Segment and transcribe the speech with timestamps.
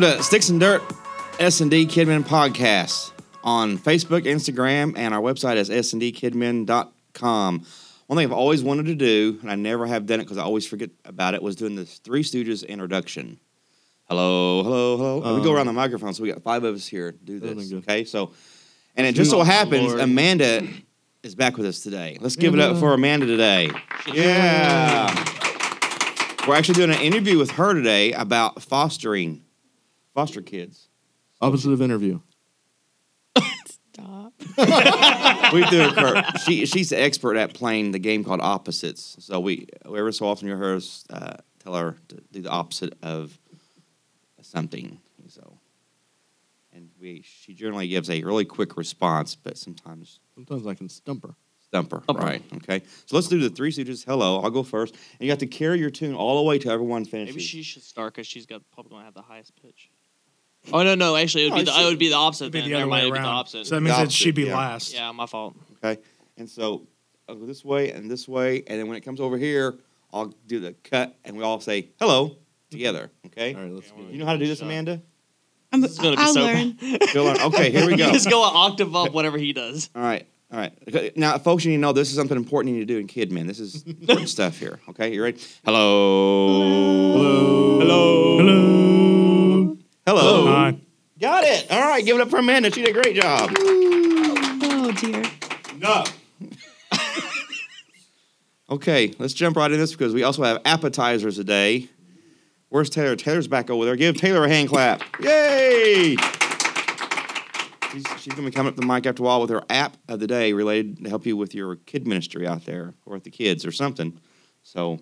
[0.00, 0.82] Welcome to Sticks and Dirt
[1.38, 3.12] S and D Kidmin podcast
[3.44, 7.66] on Facebook, Instagram, and our website is sndkidmen.com.
[8.06, 10.42] One thing I've always wanted to do, and I never have done it because I
[10.42, 13.40] always forget about it, was doing this Three Stooges introduction.
[14.08, 15.36] Hello, hello, hello.
[15.36, 17.70] we go around the microphone, so we got five of us here to do this.
[17.70, 18.32] Okay, so
[18.96, 20.00] and it just so Oh, happens Lord.
[20.00, 20.66] Amanda
[21.22, 22.16] is back with us today.
[22.22, 23.70] Let's give it up for Amanda today.
[24.10, 25.12] Yeah.
[26.48, 29.42] We're actually doing an interview with her today about fostering
[30.14, 30.88] foster kids.
[31.40, 32.20] Opposite of interview.
[33.92, 34.32] Stop.
[35.52, 36.22] We do her.
[36.44, 39.16] She she's the expert at playing the game called opposites.
[39.18, 42.94] So we every so often you hear us uh, tell her to do the opposite
[43.02, 43.36] of
[44.42, 45.00] something.
[45.26, 45.58] So,
[46.72, 51.24] and we she generally gives a really quick response, but sometimes Sometimes I can stump
[51.26, 51.34] her.
[51.66, 52.02] stump her.
[52.14, 52.42] Right.
[52.56, 52.82] Okay.
[53.06, 54.04] So let's do the three stooges.
[54.04, 54.40] Hello.
[54.40, 57.04] I'll go first, and you have to carry your tune all the way to everyone
[57.06, 57.34] finishes.
[57.34, 59.90] Maybe she should start because she's got probably gonna have the highest pitch.
[60.72, 62.44] Oh no, no, actually, it would No, be oh, the, it would be the opposite.
[62.44, 62.68] It'd be then.
[62.70, 63.24] the other Never way it'd be around.
[63.24, 63.66] the opposite.
[63.66, 64.56] So that means The that she'd be yeah.
[64.56, 64.94] last.
[64.94, 65.56] yeah, my fault.
[65.82, 66.00] Okay.
[66.36, 66.86] And so
[67.28, 69.76] I'll go this way and this way, and then when it comes over here,
[70.12, 72.36] I'll do the cut, and we all say hello
[72.70, 73.10] together.
[73.26, 73.54] Okay.
[73.54, 74.66] All right, let's Yeah, get You know how to do this, Shut.
[74.66, 75.00] Amanda?
[75.72, 76.76] I'm, This is gonna be I'll so learn.
[77.14, 77.40] Go on.
[77.42, 78.10] Okay, here we go.
[78.12, 79.88] just go an octave up whatever he does.
[79.94, 80.72] All right, all right.
[80.88, 82.98] Okay, Now, folks, you need to know this is something important you need to do
[82.98, 83.46] in Kidmin.
[83.46, 84.80] This is important stuff here.
[84.88, 85.38] Okay, you ready?
[85.64, 87.12] Hello.
[87.12, 88.38] Hello.
[88.38, 88.89] Hello.
[90.10, 90.46] Hello.
[90.48, 90.76] Hi.
[91.20, 91.70] Got it.
[91.70, 92.72] All right, give it up for Amanda.
[92.72, 93.52] She did a great job.
[93.56, 95.22] Oh dear.
[95.78, 96.02] No.
[98.70, 101.88] okay, let's jump right in this because we also have appetizers today.
[102.70, 103.14] Where's Taylor?
[103.14, 103.94] Taylor's back over there.
[103.94, 105.04] Give Taylor a hand clap.
[105.20, 106.16] Yay!
[107.92, 109.62] She's, she's going to be coming up to the mic after a while with her
[109.70, 113.14] app of the day related to help you with your kid ministry out there or
[113.14, 114.18] with the kids or something.
[114.64, 114.98] So,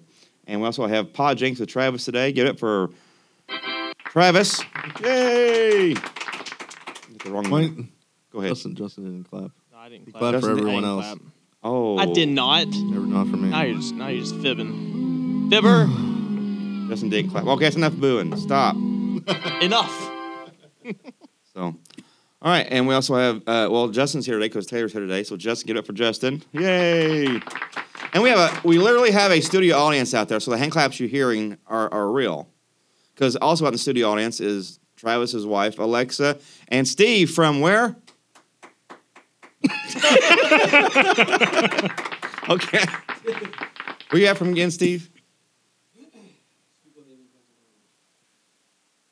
[0.46, 2.30] and we also have Pod Jenks with Travis today.
[2.30, 2.90] Give it up for
[4.10, 4.62] Travis.
[5.02, 5.94] Yay!
[5.94, 7.92] The wrong Wait, one.
[8.32, 8.50] Go ahead.
[8.50, 9.50] Justin, Justin didn't clap.
[9.72, 10.20] No, I didn't He clap.
[10.20, 11.06] clapped for Justin everyone didn't else.
[11.06, 11.18] clap.
[11.62, 12.68] Oh, I did not.
[12.68, 13.50] Never not for me.
[13.50, 15.48] Now you're just now you're just fibbing.
[15.50, 15.86] Fibber,
[16.88, 17.44] Justin didn't clap.
[17.46, 18.36] Okay, that's enough booing.
[18.36, 18.76] Stop.
[19.62, 20.10] enough.
[21.54, 21.62] So,
[22.40, 25.24] all right, and we also have uh, well, Justin's here today because Taylor's here today.
[25.24, 26.40] So Justin, get up for Justin.
[26.52, 27.40] Yay!
[28.12, 30.70] And we have a we literally have a studio audience out there, so the hand
[30.70, 32.48] claps you're hearing are, are real.
[33.18, 37.96] Because also out in the studio audience is Travis's wife Alexa and Steve from where?
[42.48, 42.84] okay.
[44.10, 45.10] Where you at from again, Steve?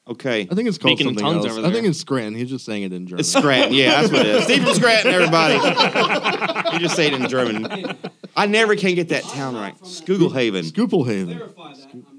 [0.09, 0.43] Okay.
[0.49, 1.59] I think it's called Speaking in something tongues else.
[1.59, 2.37] over I think it's Scranton.
[2.37, 3.19] He's just saying it in German.
[3.19, 3.75] It's Scranton.
[3.75, 4.44] Yeah, that's what it is.
[4.44, 5.55] Steve from Scranton, everybody.
[6.75, 7.99] you just say it in German.
[8.37, 9.77] I never can get that town right.
[9.81, 10.71] Skugelhaven.
[10.71, 11.38] Scooplehaven.
[11.38, 11.88] Clarify that.
[11.93, 12.16] I'm that.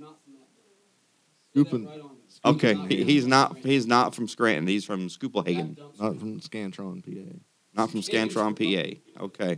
[1.66, 1.88] Scoopin.
[1.88, 2.14] Right on it.
[2.46, 3.58] Okay, he- he's not.
[3.60, 4.68] He's not from Scranton.
[4.68, 7.40] He's from Skugelhagen, Not from Scantron, PA.
[7.74, 9.24] not from Scantron, PA.
[9.26, 9.58] Okay.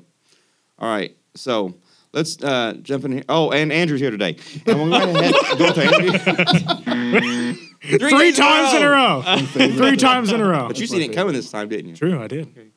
[0.80, 1.16] All right.
[1.36, 1.76] So
[2.14, 3.24] let's uh, jump in here.
[3.30, 4.38] Oh, and Andrew's here today.
[4.66, 7.54] And we're going to go to Andrew.
[7.82, 9.24] Three, days in a times in a row.
[9.26, 9.38] row.
[9.78, 10.68] Three times in a row.
[10.68, 11.96] But you seen it coming this time, didn't you?
[11.96, 12.72] True, I did.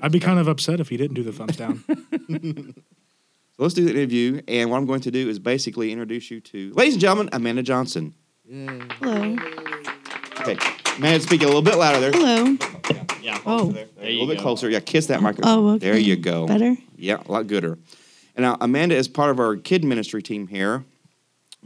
[0.00, 1.84] I'd be kind of upset if he didn't do the thumbs down.
[3.54, 4.40] So let's do the interview.
[4.48, 7.62] And what I'm going to do is basically introduce you to, ladies and gentlemen, Amanda
[7.62, 8.14] Johnson.
[8.44, 8.66] Yay.
[9.00, 9.36] Hello.
[10.40, 10.56] Okay,
[10.98, 12.10] Amanda, speak a little bit louder there.
[12.12, 12.56] Hello.
[13.20, 13.38] Yeah.
[13.46, 13.66] Oh.
[13.70, 14.42] There, There a you little bit go.
[14.42, 14.68] closer.
[14.68, 15.52] Yeah, kiss that microphone.
[15.58, 15.78] Oh, okay.
[15.90, 16.46] There you go.
[16.48, 16.76] Better.
[16.96, 17.78] Yeah, a lot gooder.
[18.34, 20.84] And now Amanda is part of our kid ministry team here,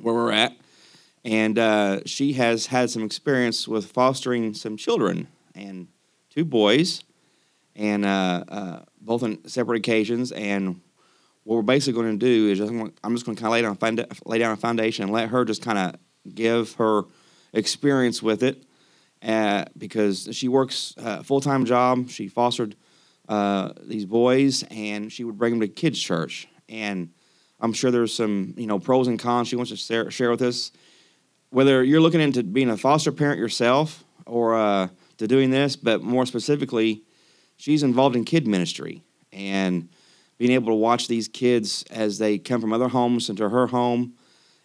[0.01, 0.53] where we're at,
[1.25, 5.89] and uh, she has had some experience with fostering some children and
[6.29, 7.05] two boys,
[7.75, 10.31] and uh, uh, both on separate occasions.
[10.33, 10.81] And
[11.45, 13.63] what we're basically going to do is just, I'm just going to kind of lay
[13.63, 15.95] down, founda- lay down a foundation and let her just kind of
[16.35, 17.05] give her
[17.53, 18.65] experience with it,
[19.23, 22.11] uh, because she works a full time job.
[22.11, 22.77] She fostered
[23.29, 26.49] uh, these boys, and she would bring them to kids' church.
[26.69, 27.11] And
[27.61, 30.43] I'm sure there's some, you know, pros and cons she wants to share, share with
[30.43, 30.73] us.
[31.51, 34.89] whether you're looking into being a foster parent yourself or uh,
[35.19, 37.03] to doing this, but more specifically,
[37.57, 39.03] she's involved in kid ministry
[39.33, 39.89] and
[40.39, 44.15] being able to watch these kids as they come from other homes into her home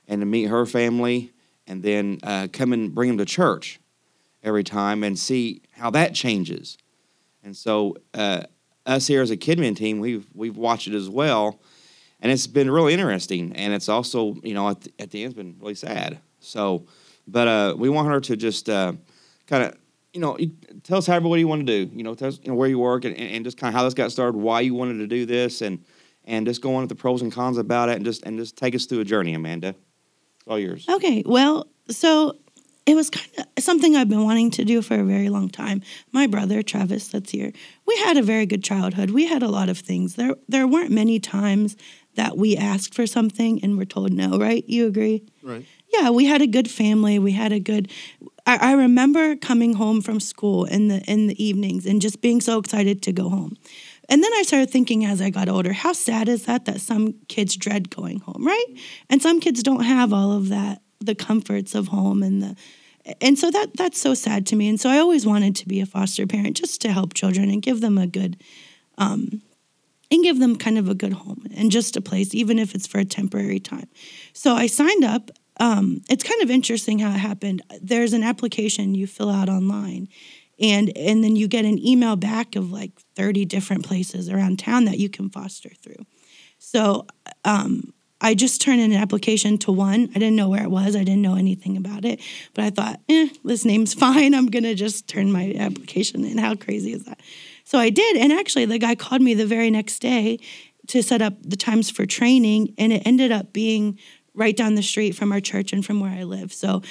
[0.08, 1.32] and to meet her family
[1.72, 3.80] and then uh, come and bring them to church
[4.44, 6.78] every time and see how that changes.
[7.46, 8.44] And so, uh,
[8.86, 11.62] us here as a Kidmin team, we've we've watched it as well,
[12.20, 13.56] and it's been really interesting.
[13.56, 16.20] And it's also, you know, at the, at the end, it's been really sad.
[16.42, 16.88] So,
[17.26, 18.92] but uh, we want her to just uh,
[19.48, 19.78] kind of,
[20.12, 20.38] you know,
[20.84, 21.96] tell us however what you want to do.
[21.96, 23.86] You know, tell us you know, where you work and, and just kind of how
[23.86, 25.86] this got started, why you wanted to do this, and
[26.26, 28.58] and just go on with the pros and cons about it, and just and just
[28.58, 29.74] take us through a journey, Amanda.
[30.42, 30.86] It's all yours.
[30.90, 32.38] Okay, well, so
[32.86, 35.82] it was kind of something I've been wanting to do for a very long time.
[36.12, 37.52] My brother Travis, that's here.
[37.86, 39.12] We had a very good childhood.
[39.12, 40.16] We had a lot of things.
[40.16, 41.78] There, there weren't many times
[42.16, 44.38] that we asked for something and were told no.
[44.38, 44.68] Right?
[44.68, 45.24] You agree?
[45.44, 45.66] Right.
[45.94, 47.20] yeah, we had a good family.
[47.20, 47.92] We had a good.
[48.48, 52.42] I, I remember coming home from school in the in the evenings and just being
[52.42, 53.58] so excited to go home.
[54.10, 57.16] And then I started thinking as I got older, how sad is that that some
[57.28, 58.66] kids dread going home, right?
[59.10, 62.56] And some kids don't have all of that, the comforts of home and the
[63.20, 64.70] and so that that's so sad to me.
[64.70, 67.62] And so I always wanted to be a foster parent just to help children and
[67.62, 68.42] give them a good
[68.98, 69.42] um
[70.12, 72.86] and give them kind of a good home and just a place, even if it's
[72.86, 73.88] for a temporary time.
[74.34, 75.32] So I signed up.
[75.60, 77.62] Um, it's kind of interesting how it happened.
[77.82, 80.10] There's an application you fill out online,
[80.62, 84.86] and and then you get an email back of like 30 different places around town
[84.86, 86.06] that you can foster through.
[86.60, 87.08] So
[87.44, 90.10] um, I just turned in an application to one.
[90.12, 90.96] I didn't know where it was.
[90.96, 92.22] I didn't know anything about it,
[92.54, 94.36] but I thought, eh, this name's fine.
[94.36, 96.38] I'm gonna just turn my application in.
[96.38, 97.20] How crazy is that?
[97.64, 100.40] So I did, and actually, the guy called me the very next day
[100.88, 103.98] to set up the times for training, and it ended up being
[104.34, 106.54] right down the street from our church and from where I live.
[106.54, 106.82] So.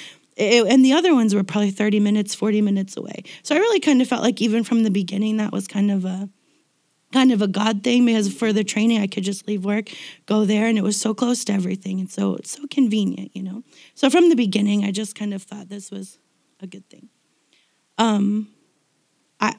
[0.41, 3.23] It, and the other ones were probably 30 minutes, 40 minutes away.
[3.43, 6.03] So I really kind of felt like even from the beginning that was kind of
[6.03, 6.29] a
[7.13, 9.89] kind of a God thing because for the training I could just leave work,
[10.25, 13.43] go there, and it was so close to everything and so it's so convenient, you
[13.43, 13.63] know.
[13.93, 16.17] So from the beginning, I just kind of thought this was
[16.59, 17.09] a good thing.
[17.99, 18.47] Um,
[19.39, 19.55] I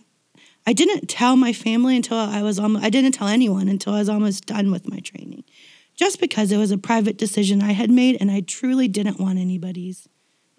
[0.66, 4.00] I didn't tell my family until I was almost, I didn't tell anyone until I
[4.00, 5.44] was almost done with my training,
[5.94, 9.38] just because it was a private decision I had made, and I truly didn't want
[9.38, 10.08] anybody's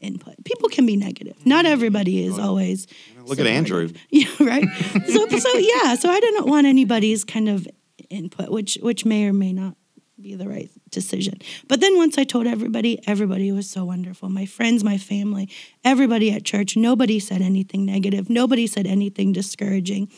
[0.03, 0.35] input.
[0.43, 1.45] People can be negative.
[1.45, 2.87] Not everybody is always.
[3.25, 3.89] Look at Andrew.
[4.09, 4.65] Yeah, right.
[5.07, 7.67] so, so yeah, so I didn't want anybody's kind of
[8.09, 9.75] input, which which may or may not
[10.21, 11.39] be the right decision.
[11.67, 14.29] But then once I told everybody, everybody was so wonderful.
[14.29, 15.49] My friends, my family,
[15.83, 18.29] everybody at church, nobody said anything negative.
[18.29, 20.09] Nobody said anything discouraging.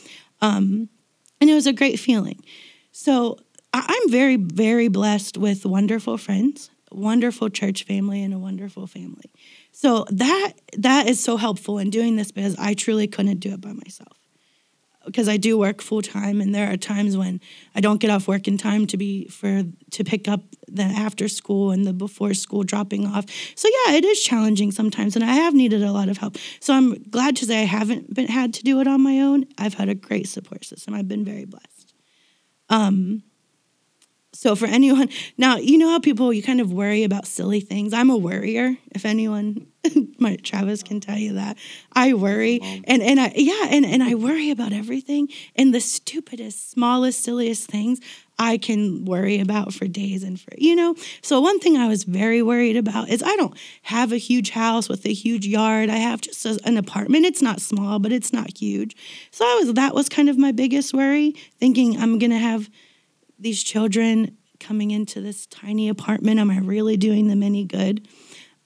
[0.41, 0.89] Um,
[1.41, 2.43] and it was a great feeling.
[2.91, 3.37] So
[3.73, 9.31] I'm very, very blessed with wonderful friends, wonderful church family, and a wonderful family.
[9.75, 13.59] So that that is so helpful in doing this because I truly couldn't do it
[13.59, 14.17] by myself.
[15.05, 17.41] Because I do work full time, and there are times when
[17.75, 20.39] I don't get off work in time to be for to pick up
[20.69, 23.25] the after school and the before school dropping off.
[23.55, 26.37] So yeah, it is challenging sometimes, and I have needed a lot of help.
[26.61, 29.45] So I'm glad to say I haven't been had to do it on my own.
[29.57, 30.93] I've had a great support system.
[30.93, 31.93] I've been very blessed.
[32.69, 33.23] Um,
[34.35, 37.93] so for anyone now, you know how people you kind of worry about silly things.
[37.93, 38.75] I'm a worrier.
[38.91, 39.67] If anyone,
[40.19, 41.57] my Travis can tell you that
[41.93, 46.71] I worry, and and I yeah, and and I worry about everything and the stupidest,
[46.71, 47.99] smallest, silliest things.
[48.37, 50.95] I can worry about for days and for you know.
[51.21, 54.89] So one thing I was very worried about is I don't have a huge house
[54.89, 55.89] with a huge yard.
[55.89, 57.25] I have just a, an apartment.
[57.25, 58.95] It's not small, but it's not huge.
[59.31, 62.69] So I was that was kind of my biggest worry, thinking I'm gonna have
[63.39, 68.07] these children coming into this tiny apartment am i really doing them any good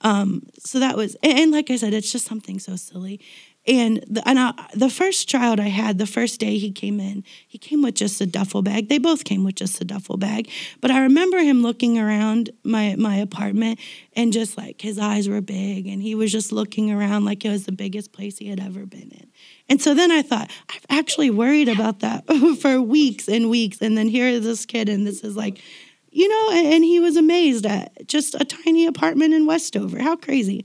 [0.01, 3.19] um, so that was and, and like i said it's just something so silly.
[3.67, 7.23] And the, and I, the first child i had the first day he came in
[7.47, 8.89] he came with just a duffel bag.
[8.89, 10.49] They both came with just a duffel bag.
[10.81, 13.79] But i remember him looking around my my apartment
[14.13, 17.49] and just like his eyes were big and he was just looking around like it
[17.49, 19.29] was the biggest place he had ever been in.
[19.69, 22.25] And so then I thought, I've actually worried about that
[22.61, 23.81] for weeks and weeks.
[23.81, 25.61] And then here is this kid, and this is like,
[26.11, 30.01] you know, and, he was amazed at just a tiny apartment in Westover.
[30.01, 30.63] How crazy.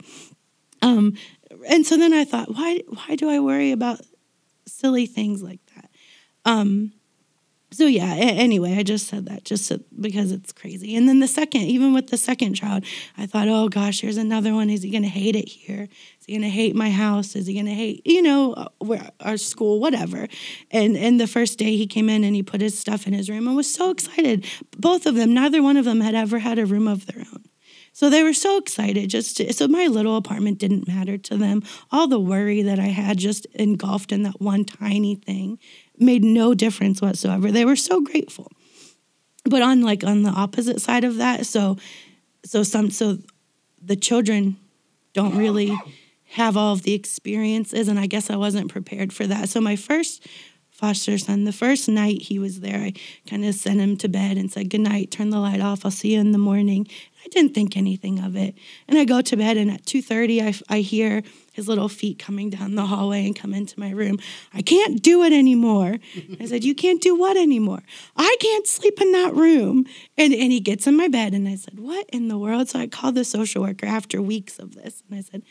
[0.81, 1.13] Um,
[1.67, 4.01] and so then I thought, why why do I worry about
[4.67, 5.89] silly things like that?
[6.45, 6.93] Um,
[7.75, 10.95] so yeah, a- anyway, I just said that just because it's crazy.
[10.95, 12.85] And then the second, even with the second child,
[13.17, 14.69] I thought, oh gosh, here's another one.
[14.69, 15.83] Is he going to hate it here?
[16.19, 17.35] Is he going to hate my house?
[17.35, 20.27] Is he going to hate, you know, uh, our school, whatever?
[20.71, 23.29] And and the first day he came in and he put his stuff in his
[23.29, 24.45] room and was so excited.
[24.77, 27.43] Both of them, neither one of them had ever had a room of their own.
[27.95, 31.63] So they were so excited just to, so my little apartment didn't matter to them.
[31.93, 35.59] All the worry that I had just engulfed in that one tiny thing
[35.99, 37.51] made no difference whatsoever.
[37.51, 38.51] They were so grateful.
[39.43, 41.77] But on like on the opposite side of that, so
[42.43, 43.19] so some so
[43.81, 44.57] the children
[45.13, 45.77] don't really
[46.29, 49.49] have all of the experiences and I guess I wasn't prepared for that.
[49.49, 50.27] So my first
[50.71, 52.93] foster son, the first night he was there, I
[53.29, 55.91] kind of sent him to bed and said, Good night, turn the light off, I'll
[55.91, 56.87] see you in the morning.
[57.23, 58.55] I didn't think anything of it.
[58.87, 61.23] And I go to bed and at 2:30 I, I hear
[61.55, 64.19] his little feet coming down the hallway and come into my room.
[64.53, 65.99] I can't do it anymore.
[66.37, 67.81] I said, You can't do what anymore?
[68.17, 69.85] I can't sleep in that room.
[70.17, 72.67] And and he gets in my bed and I said, What in the world?
[72.67, 75.43] So I called the social worker after weeks of this and I said,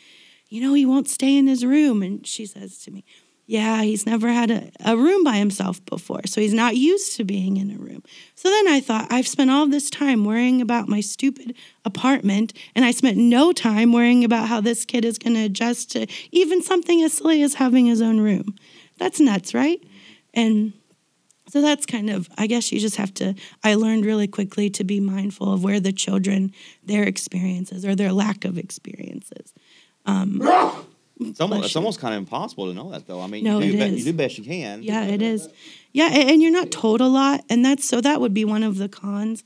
[0.47, 2.03] You know, he won't stay in his room.
[2.03, 3.03] And she says to me,
[3.47, 7.23] yeah, he's never had a, a room by himself before, so he's not used to
[7.23, 8.01] being in a room.
[8.33, 12.83] So then I thought, I've spent all this time worrying about my stupid apartment, and
[12.83, 16.63] I spent no time worrying about how this kid is going to adjust to even
[16.63, 18.55] something as silly as having his own room.
[18.97, 19.79] That's nuts, right?
[20.33, 20.73] And
[21.49, 24.83] so that's kind of, I guess you just have to, I learned really quickly to
[24.83, 26.51] be mindful of where the children,
[26.83, 29.53] their experiences or their lack of experiences.
[30.07, 30.41] Um,
[31.19, 33.21] It's almost, it's almost kind of impossible to know that, though.
[33.21, 34.83] I mean, No, you, do it be- you do best you can.
[34.83, 35.47] Yeah, it is.
[35.93, 38.77] Yeah, and you're not told a lot, and that's so that would be one of
[38.77, 39.43] the cons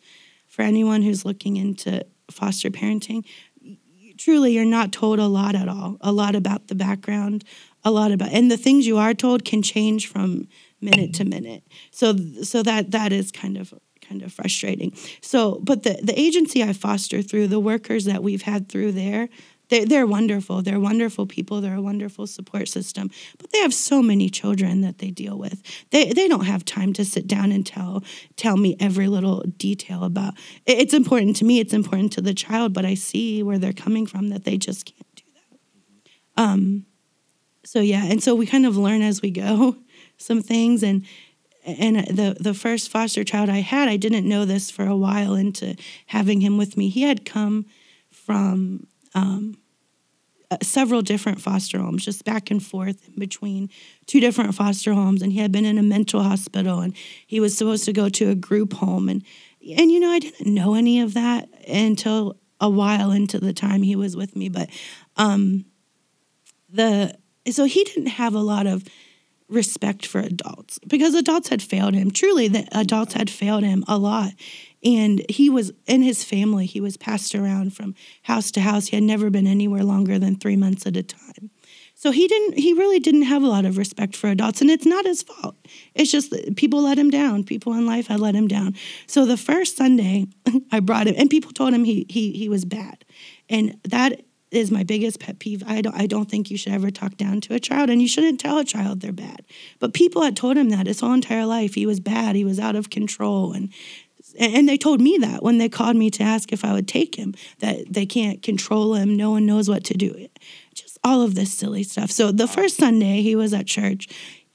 [0.47, 3.23] for anyone who's looking into foster parenting.
[4.17, 5.97] Truly, you're not told a lot at all.
[6.01, 7.43] A lot about the background,
[7.85, 10.47] a lot about, and the things you are told can change from
[10.81, 11.63] minute to minute.
[11.91, 14.91] So, so that that is kind of kind of frustrating.
[15.21, 19.29] So, but the the agency I foster through, the workers that we've had through there,
[19.69, 20.61] they're, they're wonderful.
[20.61, 21.61] They're wonderful people.
[21.61, 23.09] They're a wonderful support system.
[23.38, 25.61] But they have so many children that they deal with.
[25.91, 28.03] They they don't have time to sit down and tell
[28.35, 30.33] tell me every little detail about.
[30.65, 31.59] it- It's important to me.
[31.59, 32.73] It's important to the child.
[32.73, 34.29] But I see where they're coming from.
[34.29, 35.23] That they just can't do
[36.35, 36.41] that.
[36.43, 36.85] Um.
[37.65, 39.75] So yeah, and so we kind of learn as we go
[40.17, 41.05] some things and.
[41.65, 45.35] And the the first foster child I had, I didn't know this for a while
[45.35, 45.75] into
[46.07, 46.88] having him with me.
[46.89, 47.65] He had come
[48.09, 49.39] from uh,
[50.61, 53.69] several different foster homes, just back and forth in between
[54.07, 55.21] two different foster homes.
[55.21, 58.29] And he had been in a mental hospital, and he was supposed to go to
[58.29, 59.09] a group home.
[59.09, 59.23] And
[59.77, 63.83] and you know, I didn't know any of that until a while into the time
[63.83, 64.49] he was with me.
[64.49, 64.69] But
[65.17, 65.65] um,
[66.69, 67.15] the
[67.49, 68.83] so he didn't have a lot of
[69.47, 72.11] respect for adults because adults had failed him.
[72.11, 74.31] Truly, the adults had failed him a lot.
[74.83, 78.88] And he was in his family, he was passed around from house to house.
[78.88, 81.50] He had never been anywhere longer than three months at a time.
[82.00, 84.86] So he didn't he really didn't have a lot of respect for adults and it's
[84.86, 85.57] not his fault.
[85.93, 87.43] It's just people let him down.
[87.43, 88.75] People in life had let him down.
[89.05, 90.27] So the first Sunday
[90.71, 93.03] I brought him and people told him he he he was bad.
[93.50, 95.62] And that is my biggest pet peeve.
[95.67, 98.07] I don't I don't think you should ever talk down to a child and you
[98.07, 99.43] shouldn't tell a child they're bad.
[99.79, 102.59] But people had told him that his whole entire life he was bad, he was
[102.59, 103.74] out of control and
[104.38, 107.15] and they told me that when they called me to ask if I would take
[107.15, 109.15] him, that they can't control him.
[109.15, 110.27] No one knows what to do.
[110.74, 112.12] Just all of this silly stuff.
[112.12, 114.07] So the first Sunday he was at church,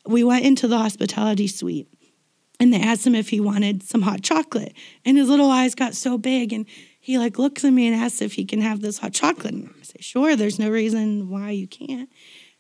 [0.07, 1.89] we went into the hospitality suite
[2.61, 4.75] and they asked him if he wanted some hot chocolate.
[5.05, 6.67] And his little eyes got so big and
[7.01, 9.55] he like looks at me and asks if he can have this hot chocolate.
[9.55, 12.09] And I say, sure, there's no reason why you can't.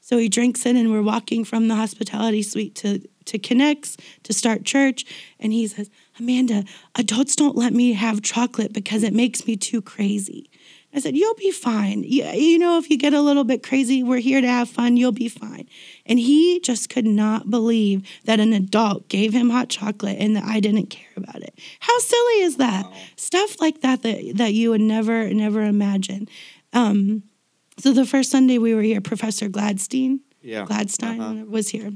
[0.01, 4.33] So he drinks it and we're walking from the hospitality suite to to Connects to
[4.33, 5.07] start church.
[5.41, 9.83] And he says, Amanda, adults don't let me have chocolate because it makes me too
[9.83, 10.49] crazy.
[10.97, 12.05] I said, You'll be fine.
[12.05, 14.97] You, you know, if you get a little bit crazy, we're here to have fun.
[14.97, 15.69] You'll be fine.
[16.07, 20.45] And he just could not believe that an adult gave him hot chocolate and that
[20.45, 21.59] I didn't care about it.
[21.81, 22.87] How silly is that?
[23.17, 26.29] Stuff like that, that that you would never, never imagine.
[26.73, 27.25] Um,
[27.79, 30.65] so the first Sunday we were here, Professor Gladstein, Yeah.
[30.65, 31.45] Gladstein Uh-huh.
[31.49, 31.93] was here.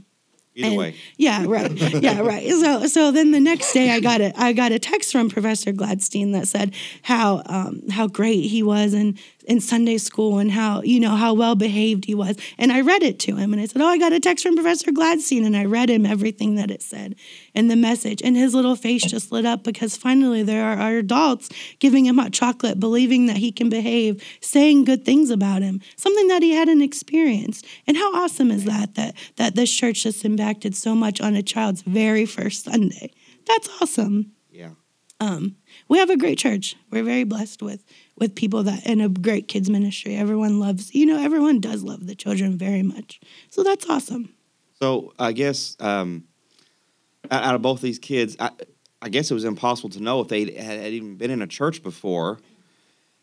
[0.59, 0.95] Either And- way.
[1.17, 1.71] Yeah, right.
[2.03, 2.47] Yeah, right.
[2.59, 5.73] So so then the next day I got a I got a text from Professor
[5.73, 9.17] Gladstein that said how um, how great he was in
[9.49, 12.37] in Sunday school and how you know how well behaved he was.
[12.59, 14.55] And I read it to him and I said, "Oh, I got a text from
[14.55, 17.17] Professor Gladstein." And I read him everything that it said
[17.55, 20.99] and the message and his little face just lit up because finally there are, are
[20.99, 25.81] adults giving him hot chocolate, believing that he can behave, saying good things about him,
[25.97, 27.67] something that he hadn't experienced.
[27.87, 31.43] And how awesome is that that that this church just impacted so much on a
[31.43, 33.11] child's very first Sunday.
[33.47, 34.33] That's awesome.
[34.50, 34.73] Yeah.
[35.21, 35.57] Um,
[35.88, 36.76] we have a great church.
[36.90, 37.83] We're very blessed with
[38.19, 40.17] with people that in a great kids ministry.
[40.17, 43.21] Everyone loves, you know, everyone does love the children very much.
[43.51, 44.35] So that's awesome.
[44.75, 46.25] So I guess um,
[47.31, 48.51] out of both these kids, I,
[49.01, 51.47] I guess it was impossible to know if they had, had even been in a
[51.47, 52.39] church before.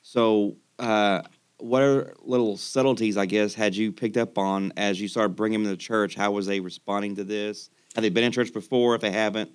[0.02, 1.22] So, uh,
[1.58, 5.64] what are little subtleties, I guess, had you picked up on as you started bringing
[5.64, 6.14] them to church?
[6.14, 7.70] How was they responding to this?
[7.96, 8.94] Have they been in church before?
[8.96, 9.52] If they haven't,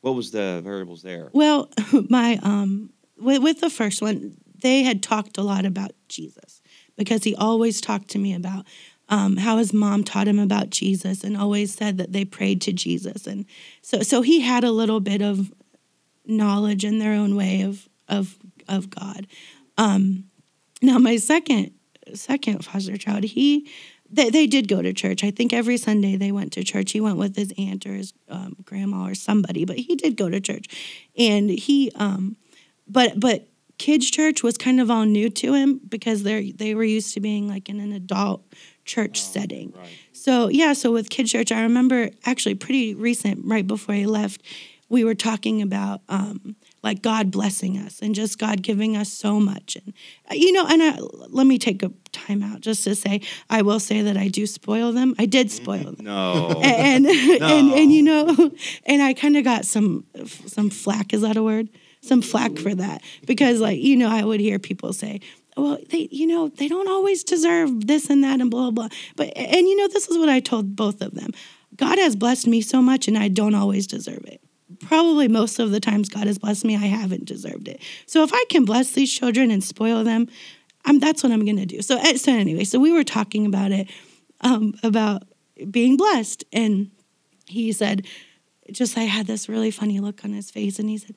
[0.00, 1.30] what was the variables there?
[1.34, 1.70] Well,
[2.08, 6.60] my um with, with the first one, they had talked a lot about Jesus
[6.96, 8.64] because he always talked to me about
[9.08, 12.72] um, how his mom taught him about Jesus and always said that they prayed to
[12.72, 13.44] Jesus, and
[13.82, 15.52] so so he had a little bit of
[16.24, 18.38] knowledge in their own way of of
[18.68, 19.26] of God.
[19.76, 20.24] Um,
[20.80, 21.72] now, my second
[22.14, 23.68] second foster child, he
[24.10, 25.24] they, they did go to church.
[25.24, 26.92] I think every Sunday they went to church.
[26.92, 30.28] He went with his aunt or his um, grandma or somebody, but he did go
[30.28, 30.66] to church,
[31.16, 32.36] and he um,
[32.86, 33.48] but but
[33.78, 37.20] kids church was kind of all new to him because they they were used to
[37.20, 38.42] being like in an adult
[38.84, 39.72] church setting.
[40.12, 44.42] So yeah, so with kids church, I remember actually pretty recent, right before he left,
[44.88, 49.40] we were talking about um, like God blessing us and just God giving us so
[49.40, 49.94] much, and
[50.30, 50.98] uh, you know, and I,
[51.28, 54.46] let me take a time out just to say, I will say that I do
[54.46, 55.14] spoil them.
[55.18, 56.60] I did spoil them No.
[56.62, 58.50] and and and you know,
[58.86, 61.14] and I kind of got some some flack.
[61.14, 61.68] Is that a word?
[62.02, 65.20] Some flack for that because, like, you know, I would hear people say,
[65.56, 69.32] "Well, they, you know, they don't always deserve this and that and blah blah." But
[69.36, 71.30] and you know, this is what I told both of them.
[71.76, 74.40] God has blessed me so much, and I don't always deserve it.
[74.80, 77.80] Probably most of the times God has blessed me, I haven't deserved it.
[78.06, 80.26] So if I can bless these children and spoil them,
[80.84, 81.82] I'm that's what I'm gonna do.
[81.82, 83.88] So eh, so anyway, so we were talking about it,
[84.40, 85.22] um, about
[85.70, 86.90] being blessed, and
[87.46, 88.06] he said,
[88.70, 91.14] just I had this really funny look on his face, and he said,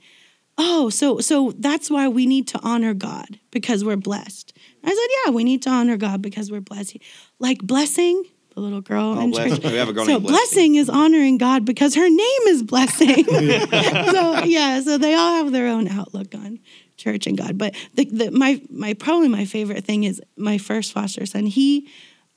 [0.58, 5.08] "Oh, so so that's why we need to honor God because we're blessed." I said,
[5.26, 6.98] "Yeah, we need to honor God because we're blessed."
[7.40, 9.64] Like blessing, the little girl Oh, in bless- church.
[9.72, 10.36] we have a girl so named Blessing.
[10.56, 13.26] blessing is honoring God because her name is blessing.
[13.26, 16.60] so yeah, so they all have their own outlook on
[16.98, 17.58] church and God.
[17.58, 21.46] But the, the my my probably my favorite thing is my first foster son.
[21.48, 21.90] He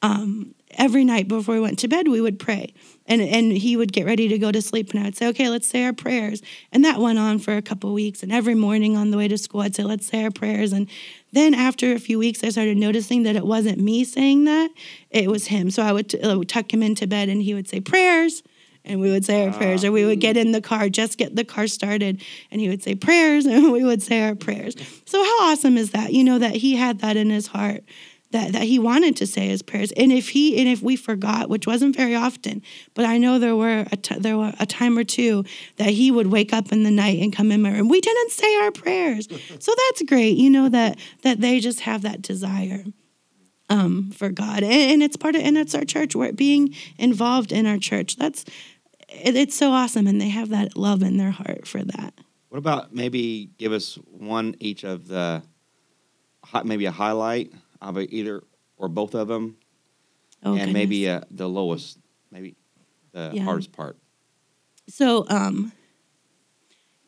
[0.02, 2.74] um, every night before we went to bed, we would pray.
[3.06, 4.90] And, and he would get ready to go to sleep.
[4.90, 6.42] And I would say, okay, let's say our prayers.
[6.72, 8.22] And that went on for a couple weeks.
[8.22, 10.72] And every morning on the way to school, I'd say, let's say our prayers.
[10.72, 10.88] And
[11.32, 14.70] then after a few weeks, I started noticing that it wasn't me saying that,
[15.10, 15.70] it was him.
[15.70, 18.42] So I would, t- I would tuck him into bed and he would say, prayers.
[18.84, 21.36] And we would say our prayers, or we would get in the car, just get
[21.36, 24.74] the car started, and he would say prayers, and we would say our prayers.
[25.04, 26.14] So, how awesome is that?
[26.14, 27.84] You know, that he had that in his heart
[28.30, 29.92] that, that he wanted to say his prayers.
[29.92, 32.62] And if he and if we forgot, which wasn't very often,
[32.94, 35.44] but I know there were a t- there were a time or two
[35.76, 37.88] that he would wake up in the night and come in my room.
[37.88, 40.36] We didn't say our prayers, so that's great.
[40.36, 42.84] You know that that they just have that desire
[43.70, 46.14] um, for God, and, and it's part of and it's our church.
[46.14, 48.16] We're being involved in our church.
[48.16, 48.44] That's
[49.08, 52.14] it, it's so awesome, and they have that love in their heart for that.
[52.50, 55.42] What about maybe give us one each of the,
[56.64, 58.42] maybe a highlight of either
[58.76, 59.56] or both of them,
[60.44, 61.98] Oh, and maybe uh, the lowest,
[62.30, 62.54] maybe
[63.12, 63.42] the Yeah.
[63.42, 63.98] hardest part.
[64.88, 65.72] So, um,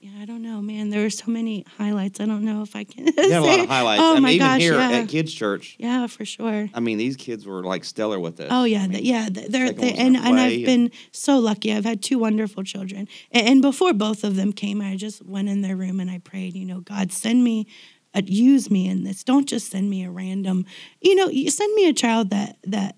[0.01, 0.89] yeah, I don't know, man.
[0.89, 2.21] There were so many highlights.
[2.21, 3.07] I don't know if I can.
[3.19, 4.03] You a lot of highlights.
[4.03, 4.91] Oh I mean, my even gosh, here yeah.
[4.91, 6.71] at Kids Church, yeah, for sure.
[6.73, 8.49] I mean, these kids were like stellar with us.
[8.51, 9.29] Oh yeah, I mean, yeah.
[9.31, 11.73] They're, they, and and I've been so lucky.
[11.75, 13.09] I've had two wonderful children.
[13.31, 16.19] And, and before both of them came, I just went in their room and I
[16.19, 16.57] prayed.
[16.57, 17.67] You know, God, send me,
[18.15, 19.25] uh, use me in this.
[19.25, 20.67] Don't just send me a random.
[21.01, 22.97] You know, you send me a child that that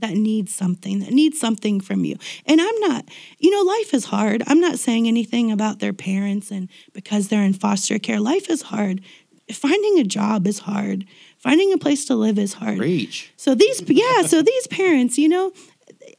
[0.00, 2.16] that needs something, that needs something from you.
[2.46, 4.42] And I'm not, you know, life is hard.
[4.46, 8.20] I'm not saying anything about their parents and because they're in foster care.
[8.20, 9.00] Life is hard.
[9.52, 11.04] Finding a job is hard.
[11.38, 12.78] Finding a place to live is hard.
[12.78, 13.32] Reach.
[13.36, 15.52] So these, yeah, so these parents, you know,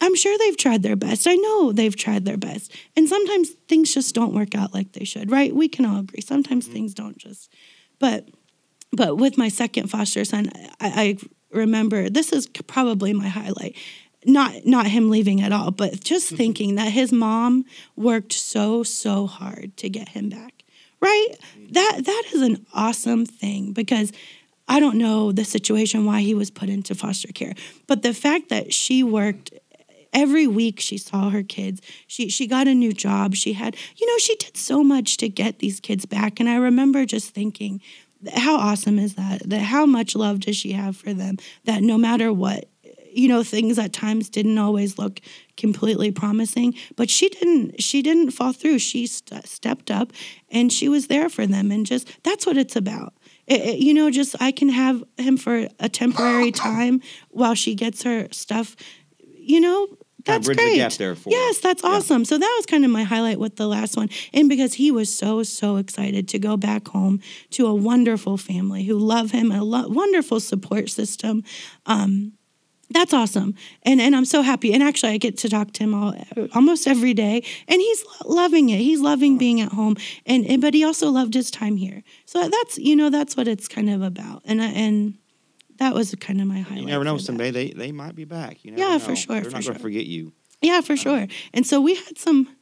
[0.01, 1.27] I'm sure they've tried their best.
[1.27, 2.73] I know they've tried their best.
[2.95, 5.55] And sometimes things just don't work out like they should, right?
[5.55, 6.21] We can all agree.
[6.21, 7.51] Sometimes things don't just,
[7.99, 8.27] but,
[8.91, 11.17] but with my second foster son, I, I
[11.51, 13.75] remember this is probably my highlight.
[14.25, 16.35] Not not him leaving at all, but just mm-hmm.
[16.35, 17.63] thinking that his mom
[17.95, 20.63] worked so so hard to get him back.
[20.99, 21.29] Right?
[21.57, 21.73] Mm-hmm.
[21.73, 24.11] That that is an awesome thing because
[24.67, 27.53] I don't know the situation why he was put into foster care,
[27.87, 29.53] but the fact that she worked
[30.13, 31.81] every week she saw her kids.
[32.07, 33.35] She she got a new job.
[33.35, 36.55] She had, you know, she did so much to get these kids back and I
[36.57, 37.81] remember just thinking
[38.33, 39.49] how awesome is that?
[39.49, 41.37] That how much love does she have for them?
[41.63, 42.67] That no matter what,
[43.11, 45.21] you know, things at times didn't always look
[45.57, 47.81] completely promising, but she didn't.
[47.81, 48.79] She didn't fall through.
[48.79, 50.11] She st- stepped up,
[50.51, 51.71] and she was there for them.
[51.71, 53.13] And just that's what it's about.
[53.47, 57.73] It- it- you know, just I can have him for a temporary time while she
[57.73, 58.75] gets her stuff.
[59.37, 59.87] You know,
[60.25, 60.75] that's bridge the great.
[60.77, 61.89] gap there for yes, that's Yeah.
[61.91, 62.25] awesome.
[62.25, 65.13] So that was kind of my highlight with the last one, and because he was
[65.13, 67.19] so so excited to go back home
[67.51, 71.43] to a wonderful family who love him, a lo- wonderful support system.
[71.85, 72.33] Um,
[72.91, 73.53] that's awesome,
[73.83, 74.73] and and I'm so happy.
[74.73, 76.15] And actually, I get to talk to him all,
[76.55, 78.79] almost every day, and he's lo- loving it.
[78.79, 82.01] He's loving being at home, and, and but he also loved his time here.
[82.25, 85.13] So that's you know that's what it's kind of about, and and
[85.79, 86.81] that was kind of my highlight.
[86.81, 87.17] You never know.
[87.17, 87.23] that.
[87.23, 88.63] Someday they, they might be back.
[88.63, 88.99] You never Yeah, know.
[88.99, 89.71] for sure, They're for not sure.
[89.73, 90.33] going to forget you.
[90.61, 91.27] Yeah, for sure.
[91.53, 92.55] And so we had some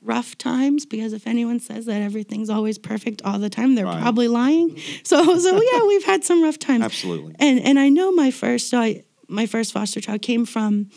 [0.00, 4.00] rough times because if anyone says that everything's always perfect all the time, they're Right.
[4.00, 4.76] probably lying.
[5.04, 6.84] So so yeah, we've had some rough times.
[6.84, 7.34] Absolutely.
[7.38, 10.88] And and I know my first so I, my first foster child came from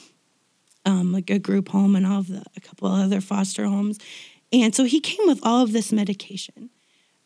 [0.85, 3.97] um, like a group home and all of the a couple of other foster homes,
[4.53, 6.69] and so he came with all of this medication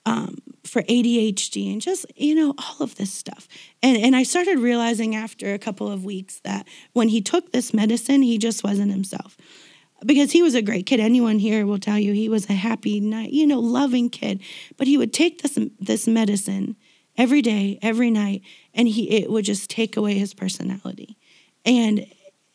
[0.05, 3.47] um, for ADHD and just you know all of this stuff.
[3.81, 7.73] And and I started realizing after a couple of weeks that when he took this
[7.73, 9.37] medicine, he just wasn't himself.
[10.05, 11.01] Because he was a great kid.
[11.01, 14.41] Anyone here will tell you he was a happy, you know, loving kid.
[14.77, 16.77] But he would take this this medicine
[17.17, 18.41] every day, every night,
[18.73, 21.17] and he it would just take away his personality,
[21.65, 22.05] and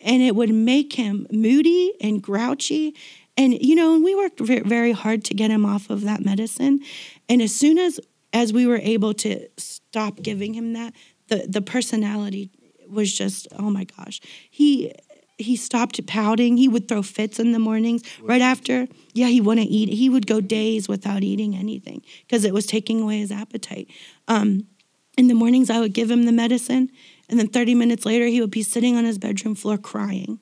[0.00, 2.94] and it would make him moody and grouchy.
[3.36, 6.80] And you know, and we worked very hard to get him off of that medicine.
[7.28, 8.00] And as soon as
[8.32, 10.92] as we were able to stop giving him that,
[11.28, 12.50] the the personality
[12.88, 14.20] was just oh my gosh.
[14.50, 14.92] He
[15.36, 16.56] he stopped pouting.
[16.56, 18.86] He would throw fits in the mornings right after.
[19.14, 19.88] Yeah, he wouldn't eat.
[19.88, 23.88] He would go days without eating anything because it was taking away his appetite.
[24.28, 24.68] Um,
[25.16, 26.90] in the mornings, I would give him the medicine,
[27.28, 30.40] and then 30 minutes later, he would be sitting on his bedroom floor crying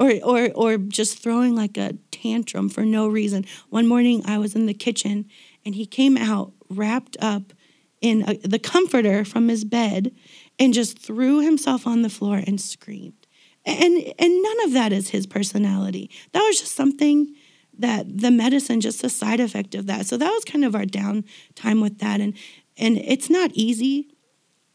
[0.00, 3.44] or or or just throwing like a tantrum for no reason.
[3.68, 5.26] One morning I was in the kitchen
[5.70, 7.52] and he came out wrapped up
[8.00, 10.12] in a, the comforter from his bed
[10.58, 13.28] and just threw himself on the floor and screamed.
[13.64, 16.10] And and none of that is his personality.
[16.32, 17.36] That was just something
[17.78, 20.06] that the medicine just a side effect of that.
[20.06, 22.34] So that was kind of our down time with that and
[22.76, 24.08] and it's not easy.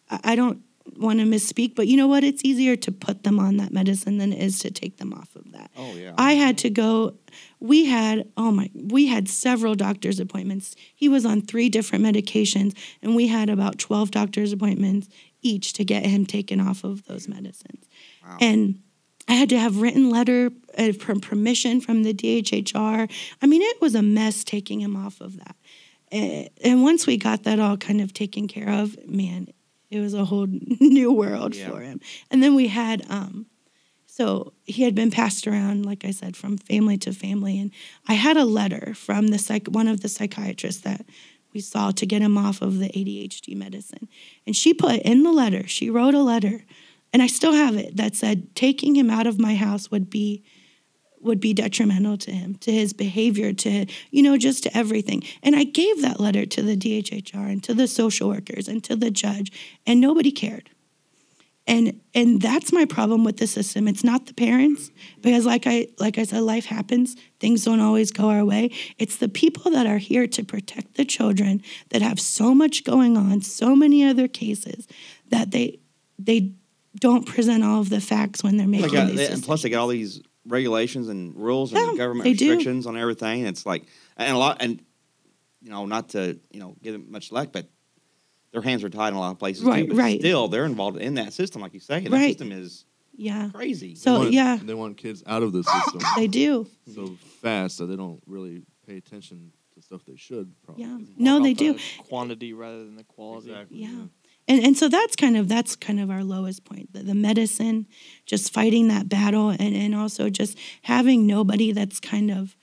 [0.10, 0.62] I don't
[0.96, 2.24] want to misspeak, but you know what?
[2.24, 5.36] It's easier to put them on that medicine than it is to take them off
[5.36, 5.45] of.
[5.78, 6.14] Oh, yeah.
[6.18, 7.16] I had to go.
[7.60, 10.76] We had oh my, we had several doctor's appointments.
[10.96, 15.10] He was on three different medications, and we had about twelve doctor's appointments
[15.42, 17.88] each to get him taken off of those medicines.
[18.26, 18.38] Wow.
[18.42, 18.80] And
[19.28, 23.12] I had to have written letter uh, from permission from the DHHR.
[23.42, 25.56] I mean, it was a mess taking him off of that.
[26.12, 29.48] Eh, And once we got that all kind of taken care of, man,
[29.90, 30.48] it was a whole
[30.80, 31.70] new world Yeah.
[31.70, 32.00] for him.
[32.32, 33.48] And then we had, um,
[34.16, 37.60] so he had been passed around, like I said, from family to family.
[37.60, 37.72] And
[38.08, 41.06] I had a letter from the psych, one of the psychiatrists that
[41.54, 44.08] we saw to get him off of the ADHD medicine.
[44.48, 46.64] And she put in the letter, she wrote a letter,
[47.12, 50.46] and I still have it that said taking him out of my house would be
[51.20, 55.24] would be detrimental to him, to his behavior, to, you know, just to everything.
[55.44, 58.96] And I gave that letter to the DHHR and to the social workers and to
[58.96, 59.52] the judge,
[59.86, 60.70] and nobody cared.
[61.68, 63.88] And and that's my problem with the system.
[63.88, 67.16] It's not the parents because like I like I said life happens.
[67.40, 68.72] Things don't always go our way.
[69.00, 73.18] It's the people that are here to protect the children that have so much going
[73.18, 74.88] on, so many other cases
[75.30, 75.80] that they
[76.20, 76.52] they
[77.00, 79.70] don't present all of the facts when they're making got, these they- and plus, they
[79.70, 82.50] got all these regulations and rules and government they do.
[82.50, 83.46] restrictions on everything.
[83.46, 83.86] It's like,
[84.18, 84.82] and a lot, and
[85.62, 87.68] you know, not to you know give them much luck, but
[88.56, 89.90] their hands are tied in a lot of places Right, too.
[89.94, 90.20] But right.
[90.20, 91.98] still, they're involved in that system, like you say.
[92.06, 92.86] And that system is
[93.18, 93.50] yeah.
[93.54, 93.96] crazy.
[93.96, 96.66] So They want- yeah, they want kids out of the system they do.
[96.94, 100.54] so fast that they don't really pay attention to stuff they should.
[100.64, 100.86] Probably.
[100.86, 100.98] Yeah.
[101.18, 101.74] No, they about do.
[101.74, 103.50] the Quantity rather than the quality.
[103.52, 103.78] Exactly.
[103.80, 104.06] Yeah.
[104.48, 106.94] And and so that's kind of that's kind of our lowest point.
[106.94, 107.88] The, the medicine,
[108.26, 112.56] just fighting that battle and, and also just having nobody that's kind of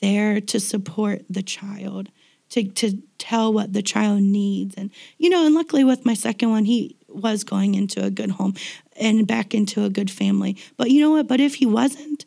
[0.00, 2.10] there to support the child,
[2.50, 4.74] to to tell what the child needs.
[4.76, 8.32] And you know, and luckily with my second one, he was going into a good
[8.32, 8.54] home
[8.96, 10.56] and back into a good family.
[10.76, 11.26] But you know what?
[11.26, 12.24] But if he wasn't,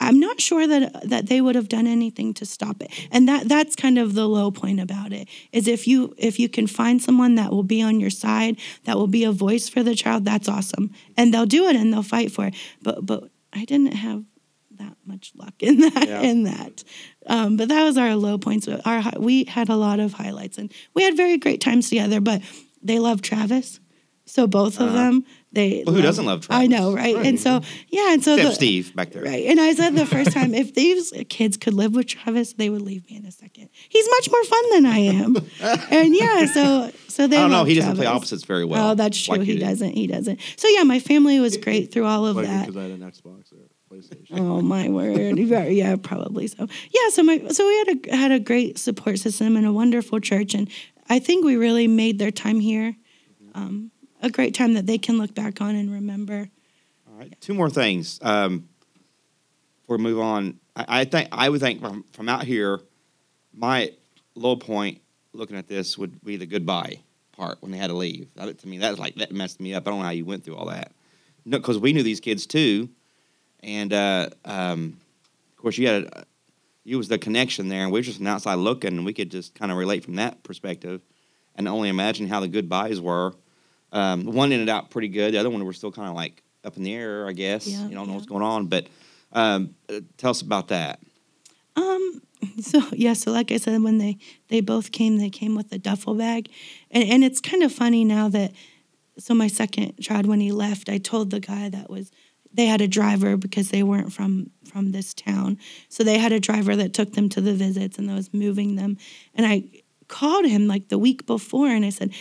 [0.00, 2.90] I'm not sure that that they would have done anything to stop it.
[3.12, 5.28] And that that's kind of the low point about it.
[5.52, 8.96] Is if you if you can find someone that will be on your side, that
[8.96, 10.90] will be a voice for the child, that's awesome.
[11.16, 12.54] And they'll do it and they'll fight for it.
[12.82, 14.24] But but I didn't have
[14.80, 16.20] that much luck in that Yeah.
[16.22, 16.82] in that.
[17.26, 18.66] Um, but that was our low points.
[18.68, 22.20] Our we had a lot of highlights and we had very great times together.
[22.20, 22.42] But
[22.82, 23.78] they love Travis.
[24.26, 24.96] So both of Uh-huh.
[24.96, 26.62] them, they Well, who doesn't love Travis?
[26.62, 27.14] I know, Travis?
[27.16, 27.26] right?
[27.26, 29.24] And so yeah, and so Except the- Steve back there.
[29.24, 29.44] Right.
[29.46, 32.82] And I said the first time, if these kids could live with Travis, they would
[32.82, 33.70] leave me in a second.
[33.88, 35.36] He's much more fun than I am.
[35.90, 37.58] and yeah, so so they I don't know.
[37.58, 38.90] love He doesn't play opposites very well.
[38.90, 39.38] Oh, that's true.
[39.38, 39.92] like he doesn't.
[39.94, 40.38] He doesn't.
[40.56, 42.66] So yeah, my family was great through all of Like that.
[42.66, 44.38] because I had an Xbox or PlayStation.
[44.38, 45.38] Oh my word!
[45.38, 46.68] Yeah, yeah, probably so.
[46.90, 50.20] Yeah, so my so we had a had a great support system and a wonderful
[50.20, 50.68] church, and
[51.08, 52.94] I think we really made their time here
[53.54, 53.90] um,
[54.22, 56.48] a great time that they can look back on and remember.
[57.08, 58.20] All right, two more things.
[58.22, 58.68] Um,
[59.82, 62.80] before we move on, I, I think I would think from, from out here,
[63.52, 63.90] my
[64.34, 65.00] low point
[65.32, 66.98] looking at this would be the goodbye
[67.32, 68.28] part when they had to leave.
[68.36, 69.86] That, to me, that was like that messed me up.
[69.86, 70.92] I don't know how you went through all that.
[71.44, 72.88] No, because we knew these kids too,
[73.62, 74.98] and uh, um,
[75.52, 76.24] of course you had a,
[76.84, 79.30] you was the connection there, and we were just from outside looking, and we could
[79.30, 81.00] just kind of relate from that perspective,
[81.54, 83.34] and only imagine how the goodbyes were.
[83.92, 85.34] Um, one ended out pretty good.
[85.34, 87.66] The other one we're still kind of like up in the air, I guess.
[87.66, 88.14] Yeah, you don't know yeah.
[88.14, 88.86] what's going on, but
[89.32, 91.00] um, uh, tell us about that.
[91.76, 92.22] Um.
[92.62, 93.12] So yeah.
[93.12, 94.16] So like I said, when they
[94.48, 96.48] they both came, they came with a duffel bag,
[96.90, 98.52] and and it's kind of funny now that.
[99.18, 102.10] So my second child, when he left, I told the guy that was
[102.52, 105.58] they had a driver because they weren't from from this town,
[105.88, 108.76] so they had a driver that took them to the visits and that was moving
[108.76, 108.96] them,
[109.34, 109.64] and I
[110.10, 112.12] called him like the week before, and I said,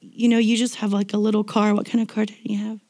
[0.00, 1.74] you know, you just have like a little car.
[1.74, 2.80] What kind of car did you have?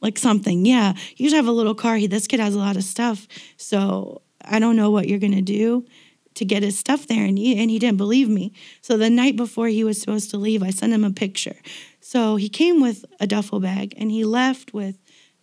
[0.00, 0.66] Like something.
[0.66, 1.96] Yeah, you just have a little car.
[1.96, 5.42] He, this kid has a lot of stuff, so I don't know what you're gonna
[5.42, 5.86] do
[6.34, 7.24] to get his stuff there.
[7.24, 8.52] And he and he didn't believe me.
[8.80, 11.56] So the night before he was supposed to leave, I sent him a picture.
[12.00, 14.98] So he came with a duffel bag, and he left with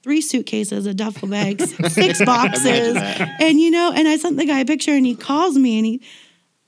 [0.07, 3.91] three suitcases, a duffel bag, six boxes, and you know.
[3.93, 6.01] And I sent the guy a picture, and he calls me, and he.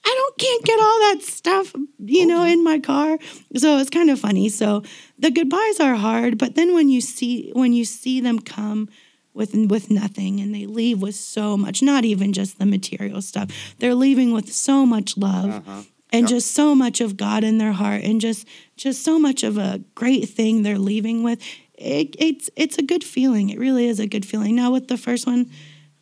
[0.06, 2.46] I don't can't get all that stuff, you know, oh.
[2.46, 3.18] in my car.
[3.56, 4.50] So it's kind of funny.
[4.50, 4.84] So
[5.18, 8.90] the goodbyes are hard, but then when you see when you see them come
[9.34, 13.50] with with nothing and they leave with so much, not even just the material stuff.
[13.80, 15.84] They're leaving with so much love uh-huh.
[16.12, 19.58] and just so much of God in their heart and just just so much of
[19.58, 21.42] a great thing they're leaving with.
[21.80, 23.50] It, it's it's a good feeling.
[23.50, 24.56] It really is a good feeling.
[24.56, 25.50] Now with the first one,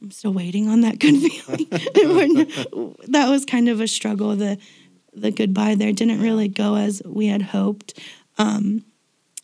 [0.01, 1.19] I'm still waiting on that good
[1.93, 2.35] feeling.
[3.07, 4.35] That was kind of a struggle.
[4.35, 4.57] The
[5.13, 7.99] the goodbye there didn't really go as we had hoped.
[8.39, 8.85] Um,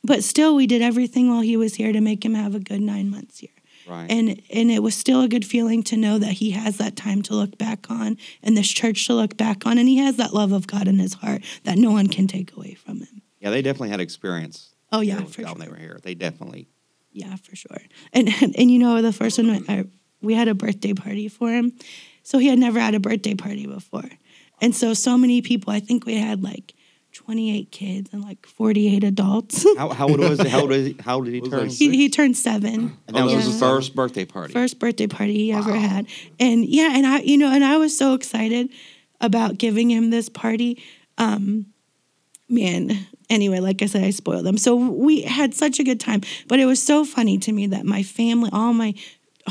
[0.04, 2.82] but still, we did everything while he was here to make him have a good
[2.82, 3.50] nine months here.
[3.88, 4.10] Right.
[4.10, 7.22] And and it was still a good feeling to know that he has that time
[7.24, 10.34] to look back on and this church to look back on, and he has that
[10.34, 13.22] love of God in his heart that no one can take away from him.
[13.40, 14.73] yeah, they definitely had experience.
[14.94, 15.52] Oh yeah, there with for sure.
[15.52, 16.00] when they were here.
[16.02, 16.68] They definitely.
[17.12, 17.78] Yeah, for sure.
[18.14, 19.86] And and, and you know, the first one, I,
[20.22, 21.74] we had a birthday party for him,
[22.22, 24.10] so he had never had a birthday party before,
[24.62, 25.74] and so so many people.
[25.74, 26.74] I think we had like
[27.12, 29.66] twenty eight kids and like forty eight adults.
[29.78, 30.48] How, how old was he?
[30.50, 31.70] How old, is he, how old did he Was turn?
[31.70, 32.98] he, he turned seven.
[33.08, 34.54] and that was his first birthday party.
[34.54, 36.08] first birthday party he ever had.
[36.40, 38.70] And yeah, and I, you know, and I was so excited
[39.22, 40.82] about giving him this party.
[41.18, 41.68] Um,
[42.50, 44.58] man, anyway, like I said, I spoiled them.
[44.58, 46.22] So we had such a good time.
[46.48, 48.94] But it was so funny to me that my family, all my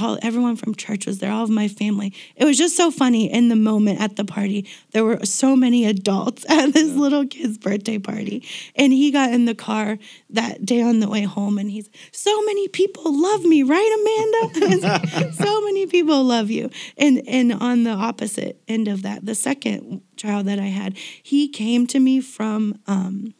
[0.00, 2.12] all everyone from church was there, all of my family.
[2.36, 4.68] It was just so funny in the moment at the party.
[4.92, 8.46] There were so many adults at this little kid's birthday party.
[8.74, 9.98] And he got in the car
[10.30, 15.32] that day on the way home and he's so many people love me, right, Amanda?
[15.32, 16.70] so many people love you.
[16.96, 21.48] And and on the opposite end of that, the second child that I had, he
[21.48, 23.34] came to me from um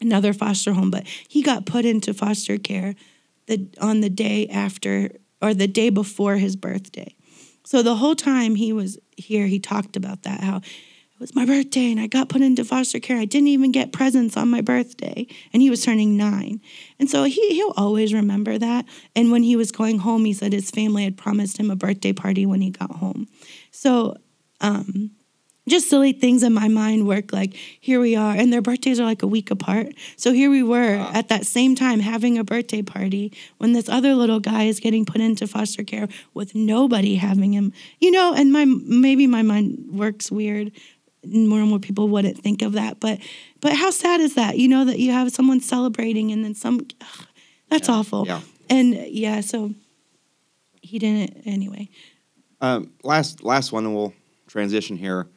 [0.00, 2.94] another foster home, but he got put into foster care
[3.46, 7.14] the on the day after or the day before his birthday.
[7.64, 11.44] So the whole time he was here, he talked about that how it was my
[11.44, 13.18] birthday and I got put into foster care.
[13.18, 16.60] I didn't even get presents on my birthday, and he was turning nine.
[17.00, 18.84] And so he he'll always remember that.
[19.16, 22.12] And when he was going home, he said his family had promised him a birthday
[22.12, 23.26] party when he got home.
[23.72, 24.14] So
[24.60, 25.10] um,
[25.68, 29.04] just silly things in my mind work like here we are and their birthdays are
[29.04, 29.88] like a week apart.
[30.16, 34.14] So here we were at that same time having a birthday party when this other
[34.14, 37.72] little guy is getting put into foster care with nobody having him.
[37.98, 40.72] You know and my maybe my mind works weird.
[41.24, 43.18] More and more people wouldn't think of that but
[43.60, 44.56] but how sad is that?
[44.56, 47.26] You know that you have someone celebrating and then some ugh,
[47.68, 48.26] that's awful.
[48.26, 48.40] yeah.
[48.70, 49.74] and yeah so
[50.88, 51.88] he didn't anyway.
[52.60, 54.14] Um, last last one, and we'll
[54.46, 55.28] transition here.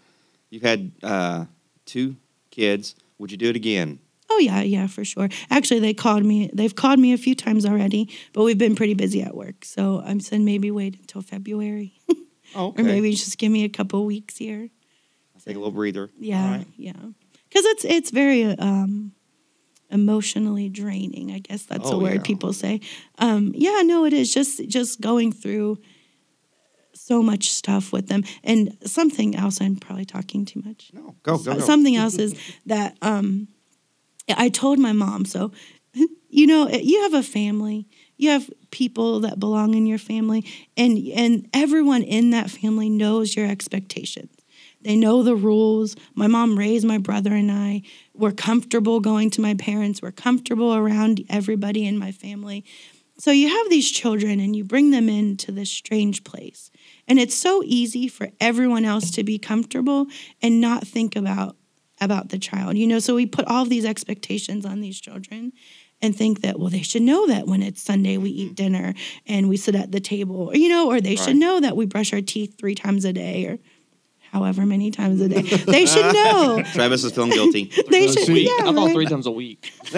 [0.51, 1.45] You've had uh,
[1.85, 2.17] two
[2.51, 2.93] kids.
[3.17, 3.99] Would you do it again?
[4.29, 5.27] Oh yeah, yeah, for sure.
[5.49, 6.49] Actually, they called me.
[6.53, 9.65] They've called me a few times already, but we've been pretty busy at work.
[9.65, 11.93] So I'm saying maybe wait until February,
[12.55, 12.81] Oh, okay.
[12.81, 14.69] or maybe just give me a couple weeks here.
[15.45, 16.09] take a little breather.
[16.19, 16.67] Yeah, right.
[16.77, 19.11] yeah, because it's it's very um,
[19.89, 21.31] emotionally draining.
[21.31, 22.21] I guess that's a Oh, word yeah.
[22.23, 22.79] people say.
[23.19, 25.77] Um, yeah, no, it is just just going through
[27.11, 29.59] so much stuff with them, and something else.
[29.59, 30.91] I'm probably talking too much.
[30.93, 31.59] No, go go go.
[31.59, 33.49] Something else is that um,
[34.29, 35.25] I told my mom.
[35.25, 35.51] So
[36.29, 37.87] you know, you have a family.
[38.15, 40.45] You have people that belong in your family
[40.77, 44.31] and and everyone in that family knows your expectations.
[44.83, 45.95] They know the rules.
[46.15, 47.81] My mom raised my brother and I.
[48.15, 50.01] We're comfortable going to my parents.
[50.01, 52.63] We're comfortable around everybody in my family.
[53.19, 56.71] So you have these children and you bring them into this strange place.
[57.07, 60.07] And it's so easy for everyone else to be comfortable
[60.41, 61.55] and not think about
[61.99, 62.77] about the child.
[62.77, 65.53] You know, so we put all these expectations on these children
[66.01, 68.55] and think that well they should know that when it's Sunday we eat mm-hmm.
[68.55, 68.93] dinner
[69.27, 71.85] and we sit at the table, or, you know, or they should know that we
[71.85, 73.59] brush our teeth 3 times a day or
[74.31, 75.41] however many times a day.
[75.65, 76.63] They should know.
[76.73, 77.71] Travis is feeling guilty.
[77.89, 78.49] They times a should week.
[78.49, 78.69] yeah.
[78.69, 78.93] I thought right?
[78.93, 79.73] three times a week.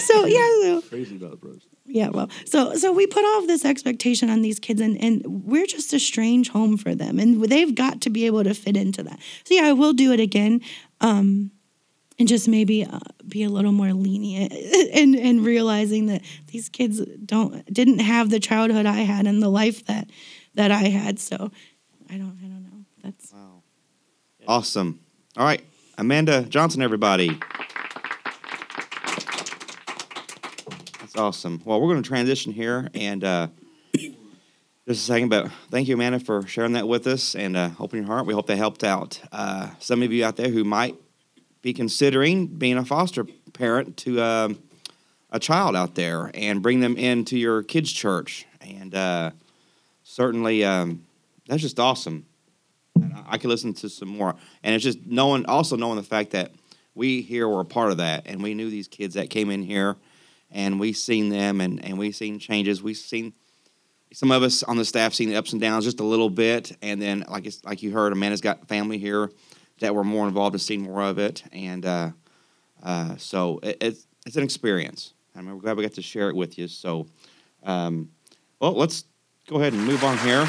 [0.00, 1.66] So yeah, so Crazy about it, bros.
[1.92, 5.44] Yeah, well, so so we put all of this expectation on these kids, and and
[5.44, 8.76] we're just a strange home for them, and they've got to be able to fit
[8.76, 9.18] into that.
[9.44, 10.60] So yeah, I will do it again,
[11.00, 11.50] um,
[12.16, 14.52] and just maybe uh, be a little more lenient,
[14.94, 16.22] and and realizing that
[16.52, 20.08] these kids don't didn't have the childhood I had and the life that
[20.54, 21.18] that I had.
[21.18, 21.50] So
[22.08, 22.84] I don't I don't know.
[23.02, 23.62] That's Wow.
[24.46, 25.00] Awesome.
[25.36, 25.62] All right,
[25.98, 27.38] Amanda Johnson, everybody.
[31.00, 31.60] That's awesome.
[31.64, 33.48] Well, we're going to transition here and uh,
[33.92, 34.08] just
[34.88, 38.12] a second, but thank you, Amanda, for sharing that with us and uh, opening your
[38.14, 38.26] heart.
[38.26, 40.96] We hope that helped out uh, some of you out there who might
[41.62, 44.58] be considering being a foster parent to um,
[45.30, 48.46] a child out there and bring them into your kids' church.
[48.62, 49.30] And uh,
[50.02, 51.04] certainly, um,
[51.46, 52.24] that's just awesome.
[52.96, 54.34] And I- I could listen to some more.
[54.64, 56.52] And it's just knowing, also knowing the fact that
[56.94, 59.62] we here were a part of that, and we knew these kids that came in
[59.62, 59.96] here,
[60.50, 62.82] and we've seen them, and and we've seen changes.
[62.82, 63.32] We've seen
[64.12, 66.76] some of us on the staff seen the ups and downs just a little bit,
[66.82, 69.30] and then like it's, like you heard, Amanda's got family here
[69.80, 72.10] that were more involved and seen more of it, and uh,
[72.82, 75.14] uh, so it, it's it's an experience.
[75.34, 76.68] and we're glad we got to share it with you.
[76.68, 77.06] So,
[77.62, 78.10] um,
[78.60, 79.04] well, let's
[79.46, 80.48] go ahead and move on here.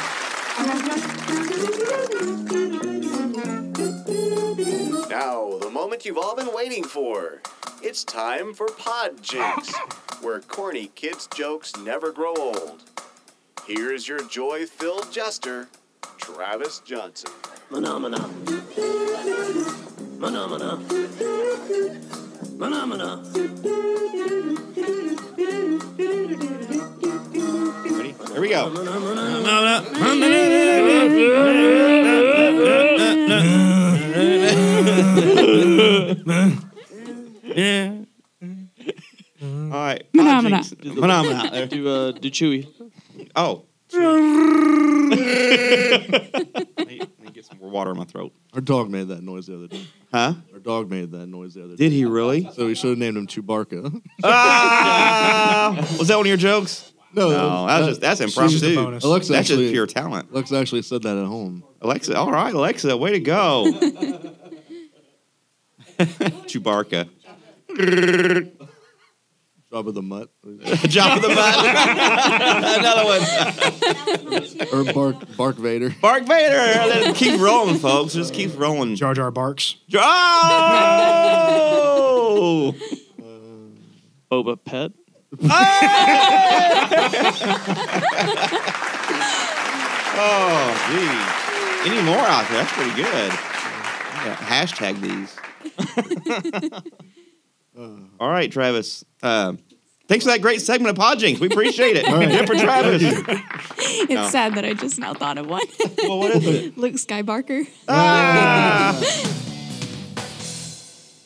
[6.01, 7.41] Moment you've all been waiting for.
[7.83, 9.71] It's time for Pod Jinx,
[10.21, 12.81] where corny kids' jokes never grow old.
[13.67, 15.67] Here's your joy filled jester,
[16.17, 17.31] Travis Johnson.
[17.69, 18.17] Phenomena.
[20.19, 20.77] Phenomena.
[22.57, 23.21] Phenomena.
[27.91, 28.15] Ready?
[28.31, 28.71] Here we go.
[39.43, 40.03] All right.
[40.13, 40.57] Phenomena.
[40.57, 40.99] Pod Jinx.
[40.99, 41.49] Phenomena.
[41.51, 41.67] There.
[41.67, 42.67] Do uh do Chewy.
[43.35, 43.65] Oh.
[43.93, 44.07] let,
[46.87, 48.31] me, let me get some more water in my throat.
[48.53, 49.85] Our dog made that noise the other day.
[50.13, 50.35] Huh?
[50.53, 51.83] Our dog made that noise the other day.
[51.89, 52.49] Did he really?
[52.53, 54.01] So we should have named him Chewbarca.
[54.23, 55.75] Ah!
[55.99, 56.93] was that one of your jokes?
[57.13, 58.75] no, No, that was just that's just a impromptu.
[58.75, 59.03] bonus.
[59.03, 60.29] Alexa That's just actually, pure talent.
[60.31, 61.63] Alexa actually said that at home.
[61.81, 63.65] Alexa, all right, Alexa, way to go.
[66.47, 67.09] Chewbacca.
[69.69, 70.29] Drop of the mutt.
[70.89, 71.65] Job of the butt.
[72.79, 73.21] Another one.
[74.73, 75.95] or Bark Bark Vader.
[76.01, 76.57] Bark Vader.
[76.57, 78.13] Let it keep rolling, folks.
[78.13, 78.95] Just keep rolling.
[78.95, 79.77] Jar Jar barks.
[79.93, 80.01] Oh!
[84.29, 84.91] Boba Pet.
[85.43, 85.47] Oh,
[90.17, 91.89] oh gee.
[91.89, 92.57] Any more out there?
[92.57, 93.31] That's pretty good.
[93.31, 95.35] Yeah, hashtag these.
[98.19, 99.03] All right, Travis.
[99.23, 99.53] Uh,
[100.07, 101.39] thanks for that great segment of Podjinx.
[101.39, 102.05] We appreciate it.
[102.05, 103.01] Good for Travis.
[103.03, 104.27] It's No.
[104.27, 105.61] sad that I just now thought of one.
[106.03, 106.77] well, what is it?
[106.77, 107.65] Luke Skybarker.
[107.87, 108.97] Ah!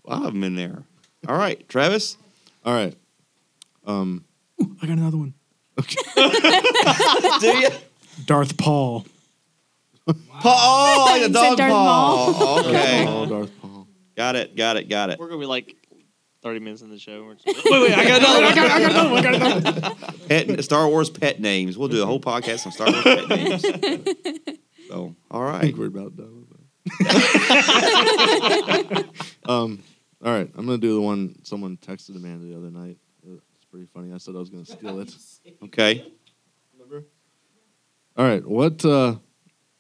[0.08, 0.84] I'll have him in there.
[1.28, 2.18] All right, Travis.
[2.64, 2.96] All right.
[3.88, 4.24] Um,
[4.82, 5.34] I got another one.
[7.42, 7.70] Do you?
[8.26, 9.06] Darth Paul.
[10.06, 12.60] Paul, oh, like the You said dog Darth Paul.
[12.60, 13.06] Okay.
[13.08, 13.65] oh, Darth Paul.
[14.16, 15.20] Got it, got it, got it.
[15.20, 15.76] We're gonna be like
[16.42, 17.18] thirty minutes in the show.
[17.18, 18.52] and We're just, wait, wait, I got another one.
[18.52, 18.82] I got,
[19.42, 19.96] another one.
[20.28, 21.78] Pet, Star Wars pet names.
[21.78, 23.66] We'll do a whole podcast on Star Wars pet names.
[24.88, 26.46] So, all I think we're about done
[29.46, 29.82] um,
[30.24, 33.00] all right, I'm gonna do the one someone texted Amanda the other night.
[33.24, 34.14] It's pretty funny.
[34.14, 35.12] I said I was gonna steal it.
[35.64, 36.06] Okay.
[36.74, 37.04] Remember?
[38.16, 39.16] All right, what uh,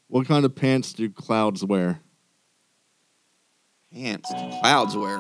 [0.08, 2.02] what kind of pants do clouds wear?
[3.96, 5.18] Pants do clouds wear.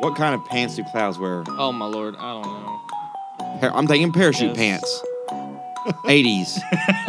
[0.00, 1.42] What kind of pants do clouds wear?
[1.58, 2.80] Oh my lord, I don't know.
[3.60, 4.56] Par- I'm thinking parachute Yes.
[4.56, 5.02] pants.
[6.04, 6.58] 80s.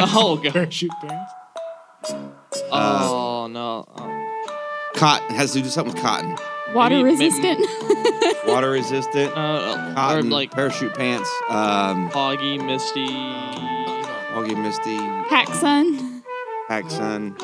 [0.00, 0.52] Oh god.
[0.52, 1.32] Parachute pants.
[2.72, 3.86] Oh no.
[3.96, 4.90] Oh.
[4.94, 5.34] Cotton.
[5.36, 6.36] Has to do something with cotton.
[6.74, 7.60] Water Maybe- resistant.
[8.48, 13.06] Water resistant, Uh, or cotton, like parachute pants, um, foggy, misty.
[14.32, 16.22] foggy, misty, Pack sun.
[16.68, 17.36] pack sun,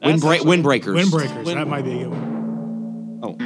[0.00, 1.04] That's windbreak, actually- windbreakers.
[1.04, 1.44] Windbreakers.
[1.44, 3.20] Wind- that might be a good one.
[3.22, 3.36] Oh,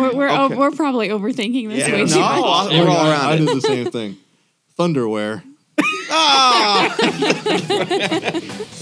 [0.00, 0.54] We're we're, Okay.
[0.54, 2.28] o- we're probably overthinking this Yeah, way no, too much.
[2.30, 3.38] I'll- Yeah, we're all I- around I it.
[3.38, 4.16] did the same thing.
[4.78, 5.42] Thunderwear.
[6.10, 6.96] Ah!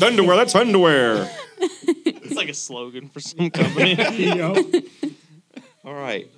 [0.03, 0.37] underwear.
[0.37, 1.29] That's underwear.
[1.59, 3.95] It's like a slogan for some company.
[4.17, 4.57] Yup.
[5.85, 6.29] All right.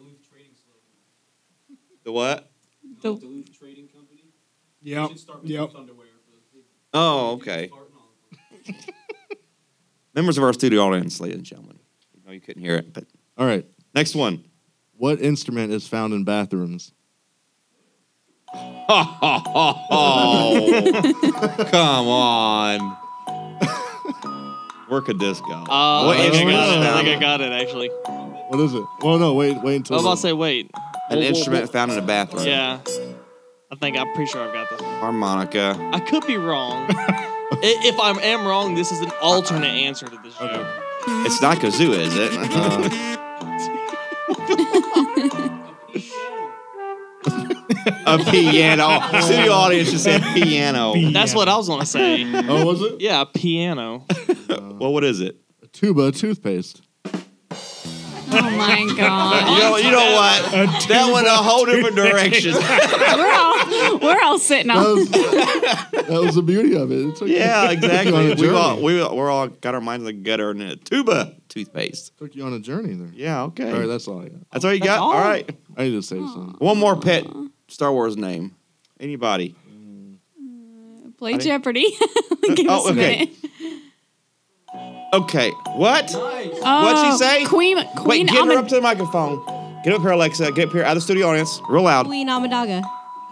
[2.05, 2.51] The what?
[3.03, 4.25] The- Duluth Trading Company.
[4.83, 5.09] Yep.
[5.11, 5.71] Should start with Yep.
[5.77, 6.71] underwear for those people.
[6.95, 7.69] Oh, okay.
[7.69, 8.11] Fart and all
[8.61, 8.75] of them.
[10.19, 11.79] Members of our studio audience, ladies and gentlemen.
[12.13, 13.05] You know you couldn't hear it, but
[13.37, 13.65] All right.
[13.95, 14.43] next one.
[14.97, 16.91] What instrument is found in bathrooms?
[18.53, 18.89] Oh,
[21.71, 22.97] come on.
[24.89, 25.53] Where could this go?
[25.53, 26.89] Uh, What I, think I, instrument got is it.
[26.91, 27.89] I think I got it actually.
[28.49, 28.83] What is it?
[29.03, 29.99] Well, no, wait, wait I until.
[29.99, 30.69] was about to say wait.
[30.75, 32.45] An Well, well, instrument found in a bathroom.
[32.45, 32.81] Yeah.
[33.71, 34.81] I think I'm pretty sure I've got this.
[34.81, 35.77] Harmonica.
[35.93, 36.91] I could be wrong.
[37.63, 40.67] I- if I am wrong, this is an alternate answer to this joke.
[41.27, 42.33] It's not kazoo, is it?
[48.07, 49.01] a piano.
[49.23, 50.95] Studio audience just said piano.
[51.13, 52.25] That's what I was gonna say.
[52.49, 53.01] oh, was it?
[53.01, 54.05] Yeah, a piano.
[54.49, 55.37] well, what is it?
[55.63, 56.83] A tuba toothpaste.
[58.31, 59.49] Oh my god.
[59.53, 60.89] You know, you know what?
[60.89, 62.53] That went a whole different direction.
[63.17, 64.95] we're all we're all sitting That on.
[64.97, 67.07] was, that was the beauty of it.
[67.07, 68.27] It took you- yeah, took you on exactly.
[68.27, 68.57] a We journey.
[68.57, 72.17] all we we're all got our minds in the gutter and a tuba toothpaste.
[72.19, 73.11] took you on a journey there.
[73.15, 73.71] Yeah, okay.
[73.73, 74.51] All right, that's all I got.
[74.53, 74.99] That's all you That's got.
[75.01, 75.13] all?
[75.13, 75.49] All right.
[75.77, 76.55] I need to save something.
[76.59, 77.27] One more pet
[77.69, 78.55] Star Wars name.
[79.01, 79.55] Anybody?
[79.71, 81.17] Mm.
[81.17, 81.87] Play Jeopardy.
[82.55, 83.31] Give Oh, us a okay.
[83.31, 83.31] minute.
[85.13, 85.51] Okay.
[85.77, 86.13] What?
[86.15, 87.45] Oh, What'd she say?
[87.47, 89.43] Queen Wait, Queen get her Amid- up to the microphone.
[89.85, 90.53] Get up here, Alexa.
[90.53, 91.61] Get up here out of the studio audience.
[91.69, 92.07] Real loud.
[92.07, 92.83] Queen Amadaga.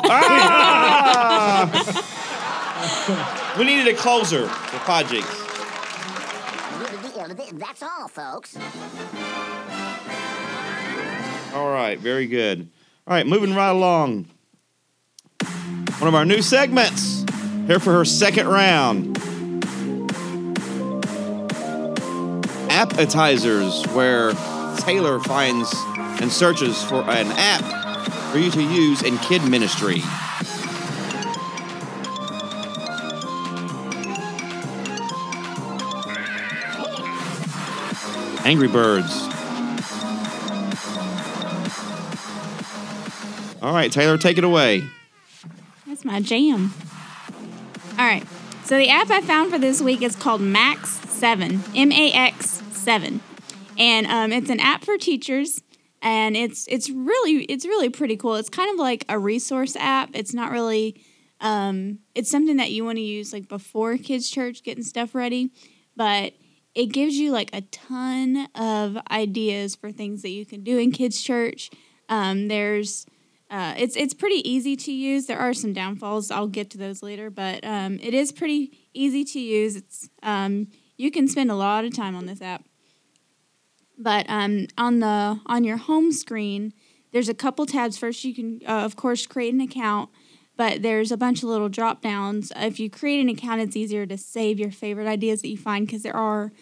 [0.04, 1.70] Ah!
[3.58, 5.42] we needed a closer for Podjinx.
[7.58, 8.56] That's all, folks.
[11.54, 12.68] All right, very good.
[13.06, 14.26] All right, moving right along.
[15.98, 17.24] One of our new segments
[17.66, 19.18] here for her second round.
[22.76, 24.32] Appetizers, where
[24.80, 25.74] Taylor finds
[26.20, 27.64] and searches for an app
[28.30, 30.02] for you to use in kid ministry.
[38.44, 39.22] Angry Birds.
[43.62, 44.84] All right, Taylor, take it away.
[45.86, 46.74] That's my jam.
[47.98, 48.24] All right.
[48.64, 51.62] So the app I found for this week is called Max Seven.
[51.74, 52.55] M A X
[52.86, 53.20] Seven,
[53.76, 55.60] and um, it's an app for teachers.
[56.02, 58.36] And it's it's really it's really pretty cool.
[58.36, 60.10] It's kind of like a resource app.
[60.12, 61.02] It's not really
[61.40, 65.50] um, it's something that you want to use like before kids church getting stuff ready,
[65.96, 66.34] but
[66.76, 70.92] it gives you like a ton of ideas for things that you can do in
[70.92, 71.70] kids church.
[72.08, 73.04] Um, there's
[73.50, 75.26] uh, it's it's pretty easy to use.
[75.26, 76.30] There are some downfalls.
[76.30, 79.74] I'll get to those later, but um, it is pretty easy to use.
[79.74, 82.64] It's um, you can spend a lot of time on this app.
[83.98, 86.72] But um, on the on your home screen,
[87.12, 87.96] there's a couple tabs.
[87.96, 90.10] First, you can uh, of course create an account,
[90.56, 92.52] but there's a bunch of little drop downs.
[92.56, 95.86] If you create an account, it's easier to save your favorite ideas that you find
[95.86, 96.52] because there are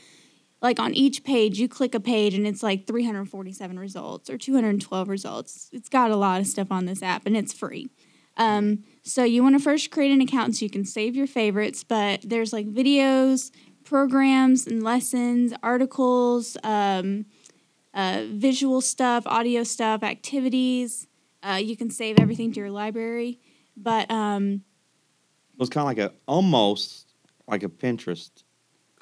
[0.64, 5.09] like on each page you click a page and it's like 347 results or 212
[5.09, 7.91] results it's got a lot of stuff on this app and it's free
[8.37, 11.85] um, so you want to first create an account so you can save your favorites
[11.85, 13.51] but there's like videos
[13.85, 17.26] programs and lessons articles um,
[17.93, 21.07] uh, visual stuff audio stuff activities.
[21.43, 23.39] Uh, you can save everything to your library.
[23.76, 24.62] But um,
[25.55, 27.12] It was kind of like a almost
[27.47, 28.30] like a Pinterest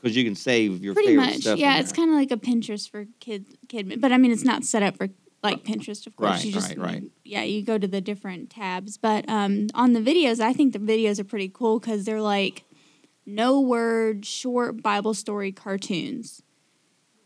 [0.03, 1.41] because you can save your pretty favorite much.
[1.43, 1.59] stuff.
[1.59, 4.65] yeah it's kind of like a pinterest for kid kid but i mean it's not
[4.65, 5.09] set up for
[5.45, 6.31] like pinterest of course.
[6.31, 7.05] Right, you just right, right.
[7.25, 8.99] yeah you go to the different tabs.
[8.99, 12.65] But um on the videos i think the videos are pretty cool because they're like
[13.27, 16.43] no word short bible story cartoons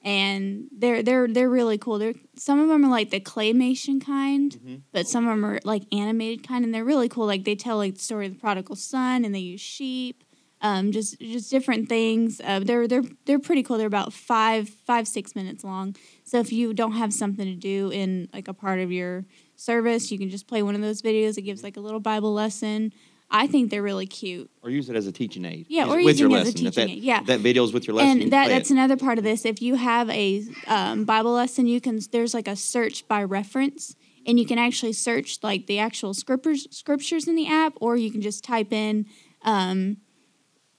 [0.03, 4.53] and they're they're they're really cool they're some of them are like the claymation kind
[4.53, 4.76] Mm-hmm.
[4.92, 7.76] but some of them are like animated kind and they're really cool like they tell
[7.78, 10.22] like the story of the prodigal son and they use sheep
[10.62, 12.40] um, just just different things.
[12.42, 13.76] Uh, they're they're they're pretty cool.
[13.76, 15.94] They're about five five six minutes long.
[16.24, 20.11] So if you don't have something to do in like a part of your service,
[20.11, 21.36] you can just play one of those videos.
[21.36, 22.94] It gives like a little Bible lesson.
[23.31, 24.51] I think they're really cute.
[24.62, 25.66] Or use it as a teaching aid.
[25.68, 26.64] Yeah, Use or it with using your it as a lesson.
[26.64, 27.22] Teaching that, aid, yeah.
[27.22, 28.18] that video's with your lesson.
[28.18, 28.74] you and that that's it.
[28.74, 29.45] another part of this.
[29.45, 33.97] If you have a um, Bible lesson, you can there's like a search by reference,
[34.27, 38.11] and you can actually search like the actual scriptures scriptures in the app, or you
[38.11, 39.07] can just type in
[39.43, 39.97] um,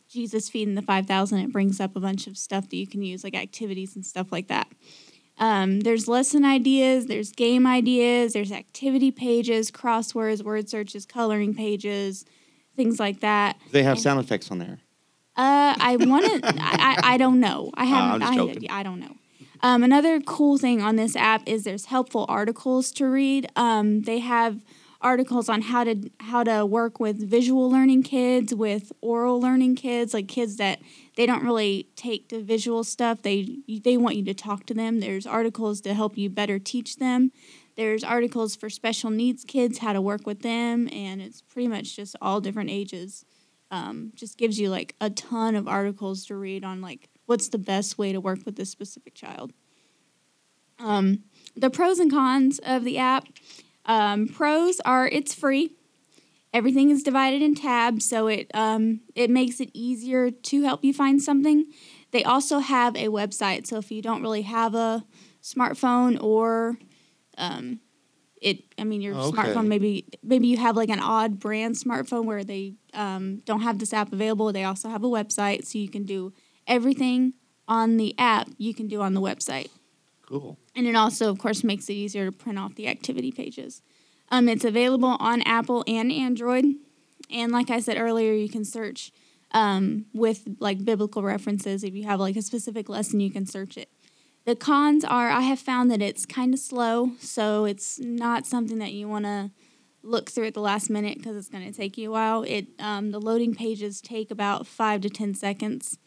[0.07, 1.39] Jesus feeding the five thousand.
[1.39, 4.31] It brings up a bunch of stuff that you can use, like activities and stuff
[4.31, 4.67] like that.
[5.39, 12.25] Um, there's lesson ideas, there's game ideas, there's activity pages, crosswords, word searches, coloring pages,
[12.77, 13.59] things like that.
[13.71, 14.79] They have sound effects on there.
[15.35, 16.53] Uh, I want to.
[16.57, 17.71] I, I don't know.
[17.75, 18.21] I haven't.
[18.21, 18.79] just I.
[18.79, 19.17] I don't know.
[19.61, 23.51] Um, another cool thing on this app is there's helpful articles to read.
[23.55, 24.61] Um, they have
[25.01, 30.13] articles on how to how to work with visual learning kids, with oral learning kids,
[30.13, 30.79] like kids that
[31.15, 33.21] they don't really take to visual stuff.
[33.21, 34.99] They they want you to talk to them.
[34.99, 37.31] There's articles to help you better teach them.
[37.77, 41.95] There's articles for special needs kids, how to work with them, and it's pretty much
[41.95, 43.23] just all different ages
[43.71, 47.57] um, just gives you like a ton of articles to read on like what's the
[47.57, 49.51] best way to work with this specific child.
[50.79, 51.23] Um,
[51.55, 53.27] the pros and cons of the app.
[53.85, 55.71] Um, pros are it's free.
[56.53, 60.93] Everything is divided in tabs, so it um, it makes it easier to help you
[60.93, 61.65] find something.
[62.11, 65.05] They also have a website, so if you don't really have a
[65.41, 66.77] smartphone or
[67.37, 67.79] um,
[68.41, 69.37] it, I mean, your Okay.
[69.37, 73.79] smartphone maybe maybe you have like an odd brand smartphone where they um, don't have
[73.79, 74.51] this app available.
[74.53, 76.33] They also have a website, so you can do
[76.67, 77.33] everything
[77.67, 79.69] on the app you can do on the website.
[80.25, 80.57] Cool.
[80.75, 83.81] And it also, of course, makes it easier to print off the activity pages.
[84.29, 86.65] Um, it's available on Apple and Android.
[87.31, 89.11] And like I said earlier, you can search
[89.51, 91.83] um, with like biblical references.
[91.83, 93.89] If you have like a specific lesson, you can search it.
[94.47, 98.79] The cons are I have found that it's kind of slow, so it's not something
[98.79, 99.51] that you want to
[100.03, 102.43] look through at the last minute because it's going to take you a while.
[102.43, 105.97] It um, the loading pages take about five to ten seconds,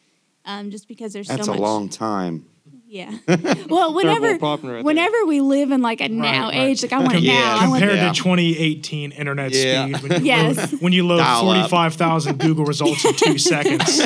[0.43, 1.59] um, just because there's That's so much.
[1.59, 2.47] a long time.
[2.87, 3.11] Yeah.
[3.69, 4.83] Well, whenever problem right there.
[4.83, 6.55] whenever we live in like a now right.
[6.55, 7.33] age, like I want it Yeah.
[7.35, 7.57] now.
[7.59, 8.11] I Compared Yeah.
[8.11, 9.85] to 2018 internet Yeah.
[9.85, 10.71] speed, when you Yes.
[10.73, 13.99] load, when you load 45,000 Google results in two seconds,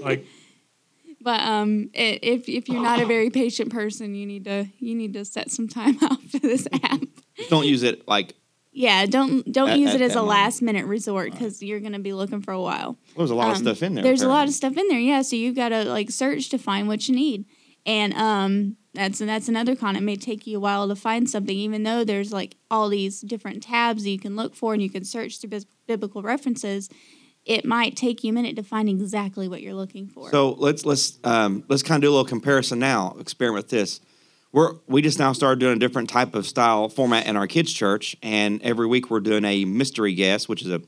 [0.00, 0.24] like
[1.22, 4.94] But um, i if if you're not a very patient person, you need to you
[4.94, 7.00] need to set some time out for this app.
[7.48, 8.34] Don't use it like
[8.72, 10.28] Yeah, don't don't At- use it as a moment.
[10.30, 12.96] last minute resort because you're gonna be looking for a while.
[13.16, 14.04] there's a lot of Um, stuff in there.
[14.04, 15.20] There's a lot of stuff in there, yeah.
[15.22, 17.44] So you've got to like search to find what you need,
[17.84, 19.96] and um, that's that's another con.
[19.96, 23.20] It may take you a while to find something, even though there's like all these
[23.20, 26.88] different tabs that you can look for and you can search through bis- biblical references.
[27.50, 30.30] It might take you a minute to find exactly what you're looking for.
[30.30, 33.16] So let's let's um, let's kind of do a little comparison now.
[33.18, 34.00] Experiment with this.
[34.52, 37.72] We're we just now started doing a different type of style format in our kids'
[37.72, 40.80] church, and every week we're doing a mystery guest, which is a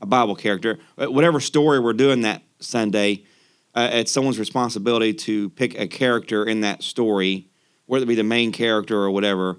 [0.00, 0.80] a Bible character.
[1.00, 3.22] Uh, Whatever story we're doing that Sunday,
[3.72, 7.46] uh, it's someone's responsibility to pick a character in that story,
[7.86, 9.58] whether it be the main character or whatever,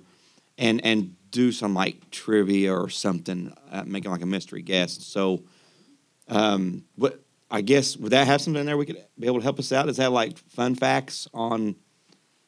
[0.58, 5.10] and and do some like trivia or something, uh, making like a mystery guest.
[5.14, 5.44] So,
[6.28, 9.44] um, what I guess would that have something in there we could be able to
[9.44, 9.88] help us out?
[9.90, 11.76] Is that like fun facts on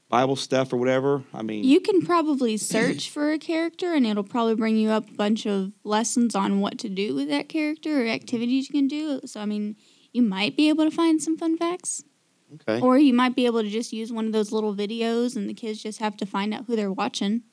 [0.10, 1.24] Bible stuff or whatever?
[1.34, 5.10] I mean, you can probably search for a character, and it'll probably bring you up
[5.10, 8.88] a bunch of lessons on what to do with that character or activities you can
[8.88, 9.22] do.
[9.26, 9.76] So I mean,
[10.14, 12.04] you might be able to find some fun facts.
[12.56, 12.80] okay.
[12.82, 15.54] Or you might be able to just use one of those little videos and the
[15.54, 17.44] kids just have to find out who they're watching.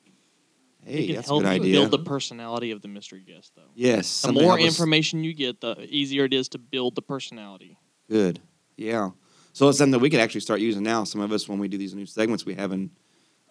[0.86, 1.72] Hey, it can that's a help good you idea.
[1.80, 3.62] build the personality of the mystery guest, though.
[3.74, 4.06] yes.
[4.06, 7.02] The something more help us- information you get, the easier it is to build the
[7.02, 7.76] personality.
[8.08, 8.40] Good.
[8.76, 9.10] Yeah.
[9.52, 11.04] So it's something that we could actually start using now.
[11.04, 12.90] Some of us, when we do these new segments we have in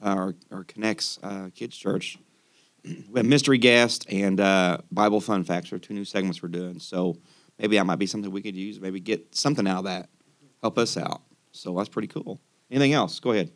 [0.02, 2.18] our, our Connects uh, Kids Church,
[2.84, 6.80] we have mystery guest and uh, Bible fun facts are two new segments we're doing.
[6.80, 7.18] So
[7.58, 8.82] maybe that might be something we could use.
[8.82, 10.10] Maybe get something out of that.
[10.62, 11.22] Help us out.
[11.52, 12.42] So that's pretty cool.
[12.70, 13.20] Anything else?
[13.22, 13.52] Go ahead.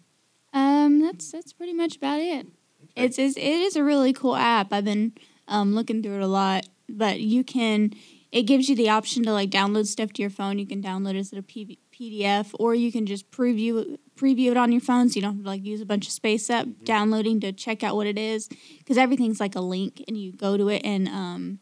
[0.53, 2.47] Um, that's that's pretty much about it.
[2.95, 4.73] It's, it's it is a really cool app.
[4.73, 5.13] I've been
[5.47, 7.93] um, looking through it a lot, but you can
[8.31, 10.59] it gives you the option to like download stuff to your phone.
[10.59, 14.71] You can download it as a PDF, or you can just preview preview it on
[14.71, 17.39] your phone, so you don't have to like use a bunch of space up downloading
[17.41, 18.49] to check out what it is.
[18.79, 21.59] Because everything's like a link, and you go to it, and um,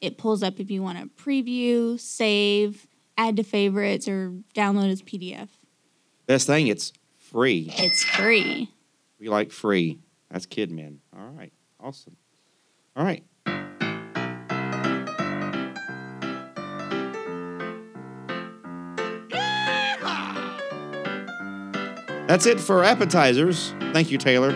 [0.00, 2.86] it pulls up if you want to preview, save,
[3.18, 5.48] add to favorites, or download as PDF.
[6.26, 7.72] Best thing, it's free.
[7.76, 8.70] It's free.
[9.18, 9.98] We like free.
[10.30, 10.98] That's Kidmin.
[11.16, 11.52] All right.
[11.80, 12.16] Awesome.
[12.96, 13.24] All right.
[22.26, 23.72] That's it for appetizers.
[23.92, 24.52] Thank you, Taylor.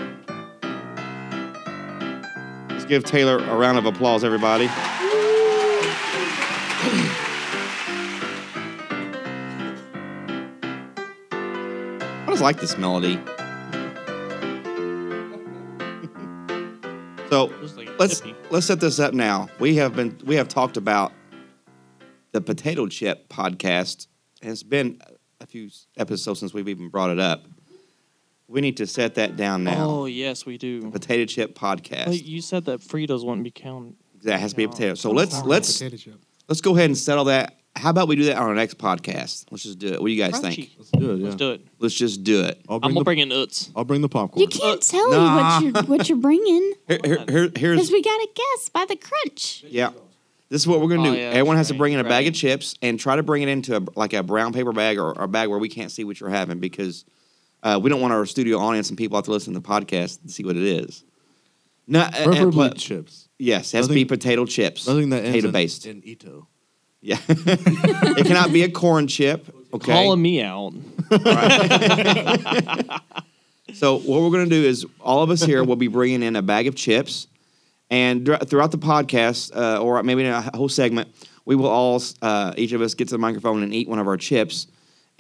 [2.69, 4.69] Let's give Taylor a round of applause, everybody.
[12.23, 13.21] I just like this melody.
[17.31, 18.35] So like let's hippie.
[18.51, 19.49] let's set this up now.
[19.59, 21.13] We have been we have talked about
[22.33, 24.07] the potato chip podcast,
[24.43, 25.01] it's been
[25.41, 27.45] a few episodes since we've even brought it up.
[28.47, 29.89] We need to set that down now.
[29.89, 30.91] Oh yes, we do.
[30.91, 32.07] Potato chip podcast.
[32.07, 33.95] But you said that Fritos wouldn't be counted.
[34.23, 34.95] that has to be a potato.
[34.95, 35.81] So let's let's
[36.49, 37.60] let's go ahead and settle that.
[37.77, 39.47] How about we do that on our next podcast?
[39.51, 40.01] Let's just do it.
[40.01, 40.73] What do you guys think?
[40.77, 41.17] Let's do it.
[41.19, 41.25] Yeah.
[41.25, 41.67] Let's do it.
[41.79, 42.61] Let's just do it.
[42.69, 43.71] I'll I'm bring gonna the bring in Utz.
[43.77, 44.41] I'll bring the popcorn.
[44.41, 45.61] You can't tell Nah.
[45.61, 48.85] me what you're what you're bringing Here, here, here- here's because we gotta guess by
[48.87, 49.65] the crunch.
[49.69, 49.91] Yeah.
[50.51, 51.19] This is what we're gonna Oh, do.
[51.19, 52.29] yeah, Everyone has that's to bring in a right, bag right.
[52.29, 55.13] of chips and try to bring it into a, like a brown paper bag or,
[55.17, 57.05] or a bag where we can't see what you're having because
[57.63, 60.21] uh, we don't want our studio audience and people out to listen to the podcast
[60.23, 61.05] to see what it is.
[61.87, 63.29] No, uh, uh, Preferably but- chips.
[63.39, 64.89] yes, it has to be Nothing- potato chips.
[64.89, 65.87] Nothing that ends potato in, based.
[65.87, 66.49] in ito.
[67.03, 69.47] Yeah, it cannot be a corn chip.
[69.73, 69.93] Okay.
[69.93, 70.73] Calling me out.
[73.73, 76.35] So what we're going to do is all of us here will be bringing in
[76.35, 77.29] a bag of chips,
[77.89, 81.09] and dr- throughout the podcast, uh, or maybe in a whole segment,
[81.45, 84.09] we will all uh, each of us get to the microphone and eat one of
[84.09, 84.67] our chips,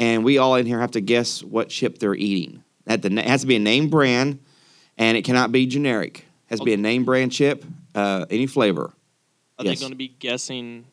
[0.00, 2.64] and we all in here have to guess what chip they're eating.
[2.86, 4.40] That the, it has to be a name brand,
[4.98, 6.18] and it cannot be generic.
[6.18, 7.64] It has to be a name brand chip,
[7.94, 8.92] uh, any flavor.
[9.60, 9.78] Are Yes.
[9.78, 10.86] they going to be guessing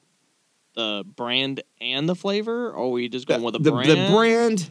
[0.77, 3.89] the brand and the flavor, or are we just going with the, the, brand?
[3.89, 4.69] the brand,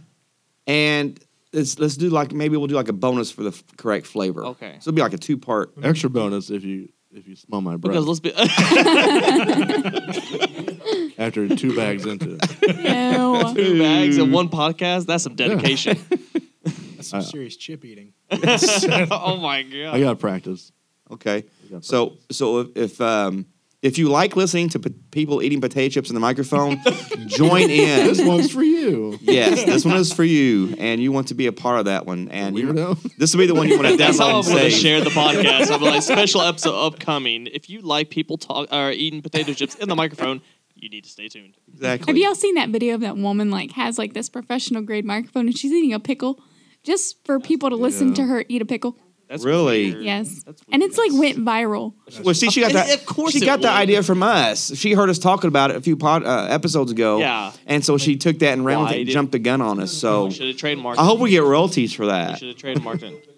[0.67, 1.21] and
[1.53, 4.47] let's let's do like maybe we'll do like a bonus for the f- correct flavor.
[4.47, 4.77] Okay.
[4.81, 5.75] so it'll be like a two part.
[5.83, 8.33] Extra bonus if you if you smell my breath Because let's be.
[11.19, 12.39] after two bags into.
[12.41, 12.51] it.
[12.63, 13.55] Ew.
[13.55, 15.07] Two bags and one podcast.
[15.07, 15.99] That's some dedication.
[16.97, 18.13] That's some Uh, serious chip eating.
[18.31, 19.95] oh my god.
[19.95, 20.73] I got to practice.
[21.11, 21.45] Okay.
[21.67, 22.37] I got So practice.
[22.37, 23.47] so if if, um,
[23.87, 26.81] if you like listening to p- people eating potato chips in the microphone,
[27.27, 28.07] join in.
[28.07, 29.19] this one's for you.
[29.23, 32.05] yes, this one is for you, and you want to be a part of that
[32.07, 32.29] one.
[32.29, 33.17] And you, Weirdo.
[33.19, 34.81] this will be the one you want to That's download I'm and going to save.
[34.83, 35.71] share the podcast.
[35.73, 37.47] I'm like special episode upcoming.
[37.47, 40.43] If you like people talk or eating potato chips in the microphone,
[40.75, 41.55] you need to stay tuned.
[41.73, 42.13] Exactly.
[42.13, 45.47] Have y'all seen that video of that woman like has like this professional grade microphone
[45.47, 46.39] and she's eating a pickle
[46.83, 48.15] just for people to listen Yeah.
[48.15, 48.99] to her eat a pickle?
[49.29, 49.91] That's Really?
[49.93, 50.05] weird.
[50.05, 50.43] Yes.
[50.45, 51.95] That's And it's like went viral.
[52.23, 52.95] Well, see, she got that.
[52.95, 53.73] of course she got the would.
[53.75, 54.73] idea from us.
[54.77, 57.19] She heard us talking about it a few pod, uh, episodes ago.
[57.19, 57.51] Yeah.
[57.67, 59.93] And so she took that and ran with it and jumped the gun on us.
[59.93, 60.99] So should have trademarked.
[60.99, 62.39] I hope we get royalties for We that.
[62.39, 63.29] should have trademarked it.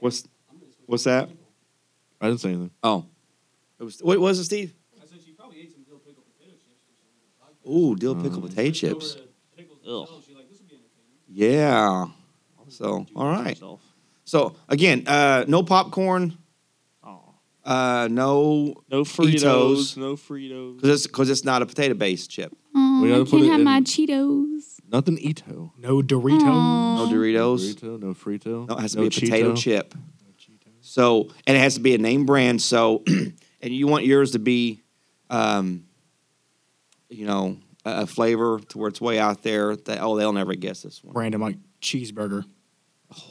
[0.00, 0.24] What's
[0.86, 1.30] what's that?
[2.20, 2.70] I didn't say anything.
[2.82, 3.06] Oh,
[3.80, 4.00] it was.
[4.00, 4.74] What was it, Steve?
[5.02, 7.70] I said she probably ate some dill pickle potato chips.
[7.70, 9.16] Ooh, dill pickle potato chips.
[9.56, 10.06] Pickles Ugh.
[10.06, 10.26] themselves.
[10.26, 11.54] She's like, this would be entertaining.
[11.54, 12.06] Yeah.
[12.68, 13.58] So all right.
[14.24, 14.54] Yourself.
[14.56, 16.36] So again, uh, no popcorn,
[17.02, 17.20] Oh.
[17.64, 19.42] uh, no No Fritos.
[19.42, 19.96] Etos.
[19.96, 20.76] No Fritos.
[20.76, 22.54] because it's because it's not a potato based chip.
[22.74, 24.80] Oh, We I gotta put can't it have in- my Cheetos.
[24.92, 25.72] Nothing ito.
[25.78, 26.40] No Dorito.
[26.42, 27.74] No Doritos.
[27.74, 28.68] Burrito, no frito.
[28.68, 29.56] No, it has to no be a potato Cheeto.
[29.56, 29.94] chip.
[30.80, 32.60] So and it has to be a name brand.
[32.62, 34.82] So and you want yours to be,
[35.30, 35.84] um,
[37.08, 40.54] you know, a, a flavor to where it's way out there that oh they'll never
[40.54, 41.14] guess this one.
[41.14, 42.44] Random like cheeseburger.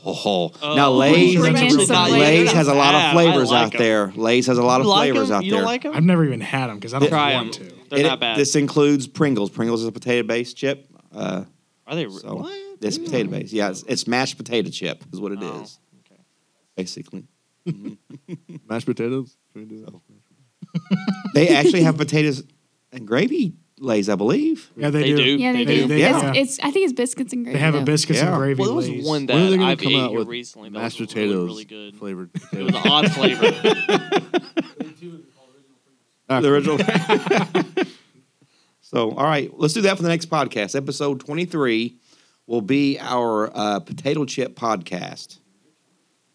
[0.05, 3.79] Oh, Oh, now I'm Lay's, Lay's Lay's has a lot of flavors like out 'em.
[3.81, 4.11] there.
[4.15, 5.35] Lay's has a lot of You like flavors 'em?
[5.37, 5.59] out You there.
[5.61, 5.93] don't like them?
[5.95, 7.69] I've never even had them because I don't Try want them.
[7.69, 7.75] to.
[7.89, 8.37] They're It- not bad.
[8.37, 9.49] This includes Pringles.
[9.49, 10.87] Pringles is a potato based chip.
[11.13, 11.45] Uh,
[11.87, 12.05] Are they?
[12.05, 12.53] re- so what?
[12.81, 13.53] it's potato based.
[13.53, 16.21] Yeah, it's, it's mashed potato chip is what it is, Oh, okay.
[16.75, 17.23] basically.
[18.69, 19.37] Mashed potatoes.
[19.53, 20.81] Can we do that?
[21.33, 22.43] They actually have potatoes
[22.91, 23.53] and gravy
[23.83, 24.71] lays, I believe.
[24.75, 25.17] Yeah, they, They do.
[25.17, 25.23] do.
[25.37, 25.87] Yeah, they, They do.
[25.89, 25.95] do.
[25.97, 26.31] Yeah.
[26.33, 27.57] It's, it's I think it's biscuits and gravy.
[27.57, 27.85] They have a though.
[27.85, 28.29] biscuits Yeah.
[28.29, 28.59] and gravy.
[28.59, 29.05] Well, there was Lay's.
[29.05, 30.69] one that they gonna I've come ate out with recently.
[30.69, 31.95] That mashed potatoes really, really good.
[31.97, 33.51] flavored It was an odd flavor.
[36.29, 36.79] The original.
[38.81, 40.75] so, all right, let's do that for the next podcast.
[40.75, 41.95] Episode 23
[42.47, 45.37] will be our uh, potato chip podcast.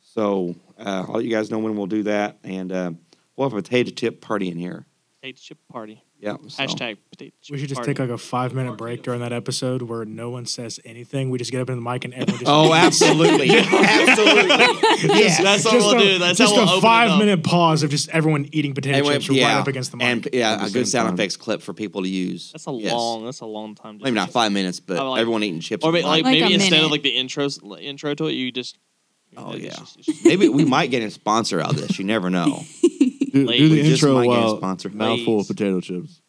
[0.00, 2.38] So, uh, I'll let you guys know when we'll do that.
[2.44, 2.92] And uh,
[3.34, 4.86] we'll have a potato chip party in here.
[5.20, 6.04] Potato chip party.
[6.20, 6.36] Yeah.
[6.48, 7.92] so- Hashtag potato chip We should just party.
[7.94, 11.30] take like a five minute break during that episode where no one says anything.
[11.30, 12.50] We just get up in the mic and everyone just.
[12.50, 13.48] Oh, absolutely.
[13.56, 14.48] absolutely.
[15.08, 15.40] Yes.
[15.42, 16.18] That's what just we'll a, do.
[16.18, 17.18] That's just how we'll a open it five up.
[17.20, 20.06] minute pause of just everyone eating potato And we- chips right up against the mic.
[20.06, 21.14] And yeah, a good sound time.
[21.14, 22.50] effects clip for people to use.
[22.52, 22.92] That's a Yes.
[22.92, 23.24] long.
[23.24, 23.98] That's a long time.
[23.98, 25.84] To Maybe not five minutes, but like- everyone eating chips.
[25.84, 26.24] Or with maybe, like.
[26.24, 26.84] Like a maybe instead minute.
[26.86, 28.76] of like the intros, intro to it, you just.
[29.36, 31.98] Oh yeah, just- just- maybe we might get a sponsor out of this.
[31.98, 32.64] You never know.
[33.32, 33.58] Do, Lays.
[33.60, 34.88] do the We just intro might get a while sponsor.
[34.90, 35.50] mouthful Lays.
[35.50, 36.22] of potato chips.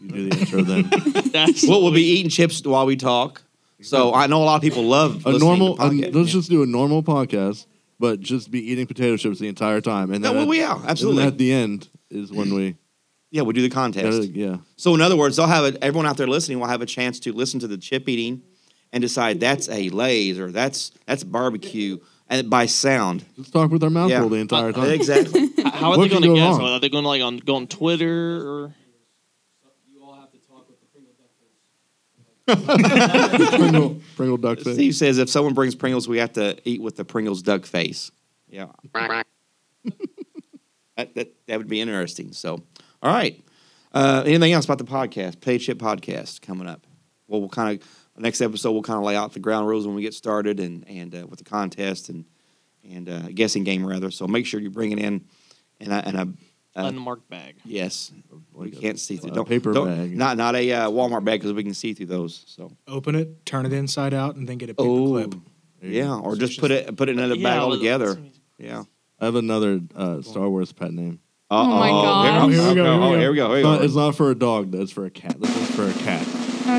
[0.00, 1.30] You do the intro then.
[1.32, 3.42] That's well, we'll be eating chips while we talk.
[3.82, 5.76] So I know a lot of people love a normal.
[5.76, 7.66] To a- let's just do a normal podcast,
[8.00, 10.62] but just be eating potato chips the entire time, and No, then well, at, we
[10.62, 11.18] are and absolutely.
[11.24, 12.76] then at the end is when we
[13.30, 14.30] Yeah, we'll do the contest.
[14.30, 14.58] Yeah.
[14.76, 17.18] So in other words, they'll have a, everyone out there listening will have a chance
[17.20, 18.40] to listen to the chip eating
[18.92, 21.98] and decide that's a Lay's or that's that's barbecue
[22.28, 23.24] and by sound.
[23.36, 24.20] Let's talk with our mouth Yeah.
[24.20, 24.90] full the entire time.
[24.90, 25.48] Exactly.
[25.64, 26.58] How are What they could going to go guess?
[26.58, 26.68] wrong?
[26.70, 28.74] Are they going to like on go on Twitter or?
[29.88, 31.28] You all have to talk with the Pringle duck
[33.48, 33.58] face.
[33.58, 34.74] Pringle, Pringle duck face.
[34.74, 38.10] Steve says if someone brings Pringles, we have to eat with the Pringles duck face.
[38.48, 38.66] Yeah.
[40.96, 42.32] that, that that would be interesting.
[42.32, 42.62] So,
[43.02, 43.42] all right.
[43.92, 45.40] Uh, anything else about the podcast?
[45.40, 46.86] Play Chip podcast coming up.
[47.28, 47.88] Well, we'll kind of
[48.18, 50.86] next episode we'll kind of lay out the ground rules when we get started and
[50.88, 52.24] and uh, with the contest and
[52.88, 54.10] and uh, guessing game rather.
[54.10, 55.24] So make sure you bring it in
[55.80, 56.20] and a, and a
[56.80, 57.56] uh, Unmarked bag.
[57.64, 58.12] yes.
[58.52, 59.30] We can't see through.
[59.30, 60.16] a Don't, paper don't- bag.
[60.16, 62.44] Not not a uh, Walmart bag because we can see through those.
[62.46, 62.70] So.
[62.86, 65.34] Open it, turn it inside out, and then get a paper Oh, clip.
[65.82, 68.18] yeah, or just put it put it in another Yeah, bag well, altogether.
[68.58, 68.84] Yeah.
[69.18, 71.20] I have another uh, Star Wars pet name.
[71.50, 72.42] Oh my god!
[72.44, 72.48] Oh.
[72.48, 72.90] Here, Here we go, okay.
[72.90, 73.18] here we Oh, go.
[73.18, 73.52] here we go.
[73.54, 74.82] It's not, it's not for a dog, though.
[74.82, 75.40] It's for a cat.
[75.40, 76.26] This one's for a cat.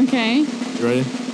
[0.08, 0.40] Okay.
[0.42, 1.27] You ready?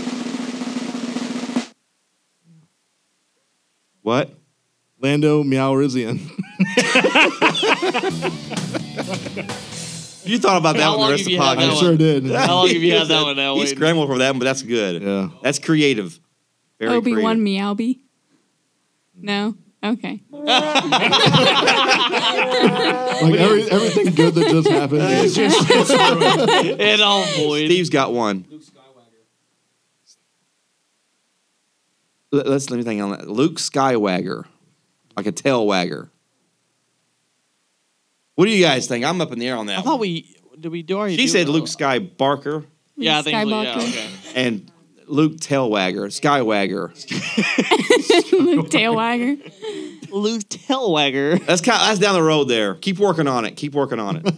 [4.04, 4.30] What?
[5.00, 6.20] Lando Meowrizian.
[10.26, 11.74] You thought about that How one the rest have of the you had I that
[11.74, 11.80] podcast.
[11.82, 12.26] sure did.
[12.32, 13.56] How long have you had that one now?
[13.56, 13.70] He Wade?
[13.70, 15.02] scrambled for that one, but that's good.
[15.02, 15.30] Yeah.
[15.42, 16.18] That's creative.
[16.80, 17.44] Very Obi Wan creative.
[17.78, 18.00] Meowby.
[19.22, 19.56] No.
[19.84, 20.22] Okay.
[23.14, 25.02] Like every, everything good that just happened.
[25.04, 26.82] It's just, it's ruined.
[26.82, 27.66] It all void.
[27.68, 28.46] Steve's got one.
[28.50, 28.74] Luke Skywalker.
[32.23, 33.30] Let- Let's let me think on that.
[33.30, 34.46] Luke Skywagger,
[35.16, 36.10] like a tail wagger.
[38.36, 39.06] What do you guys think?
[39.06, 39.78] I'm up in the air on that.
[39.78, 41.16] I thought we did we do already.
[41.16, 41.48] she do said?
[41.48, 42.66] Luke uh, Sky Barker
[42.96, 44.10] Yeah, I think so, yeah, okay.
[44.36, 44.72] and
[45.06, 46.90] Luke Tailwagger, Skywagger.
[48.32, 50.12] Luke Tailwagger.
[50.12, 51.46] Luke Tailwagger.
[51.46, 51.80] That's kind.
[51.82, 52.76] that's down the road there.
[52.76, 53.56] Keep working on it.
[53.56, 54.26] Keep working on it.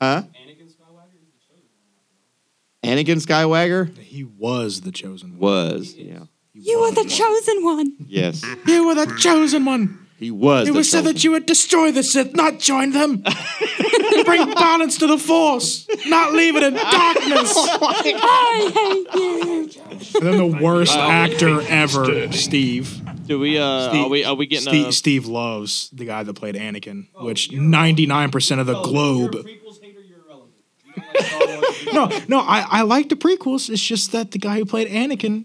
[0.00, 0.22] huh?
[0.22, 2.75] Anakin Skywalker is the chosen one.
[2.86, 5.40] Anakin Skywagger he was the chosen one.
[5.40, 5.94] was.
[5.94, 6.24] Yeah.
[6.54, 7.96] You were the chosen one.
[8.06, 8.42] Yes.
[8.66, 10.06] You were the chosen one.
[10.18, 10.66] He was.
[10.68, 13.22] It the was said chosen- that you would destroy the Sith, not join them.
[14.24, 17.52] Bring balance to the Force, not leave it in darkness.
[17.56, 19.70] I hate you.
[20.18, 23.02] and then the worst actor ever, Steve.
[23.26, 23.58] Do we?
[23.58, 24.24] Uh, Steve, are we?
[24.24, 24.68] Are we getting?
[24.68, 29.34] Steve, uh, Steve loves the guy that played Anakin, which 99% of the Oh, globe.
[29.34, 30.52] You're a prequels hater, you're irrelevant.
[30.84, 31.05] You don't like Star Wars.
[31.92, 33.70] No, no, I, I like the prequels.
[33.70, 35.44] It's just that the guy who played Anakin.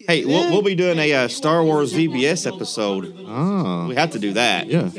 [0.00, 3.14] Hey, we'll, we'll be doing a uh, Star Wars VBS episode.
[3.26, 3.86] Oh.
[3.86, 4.66] We have to do that.
[4.66, 4.90] Yeah.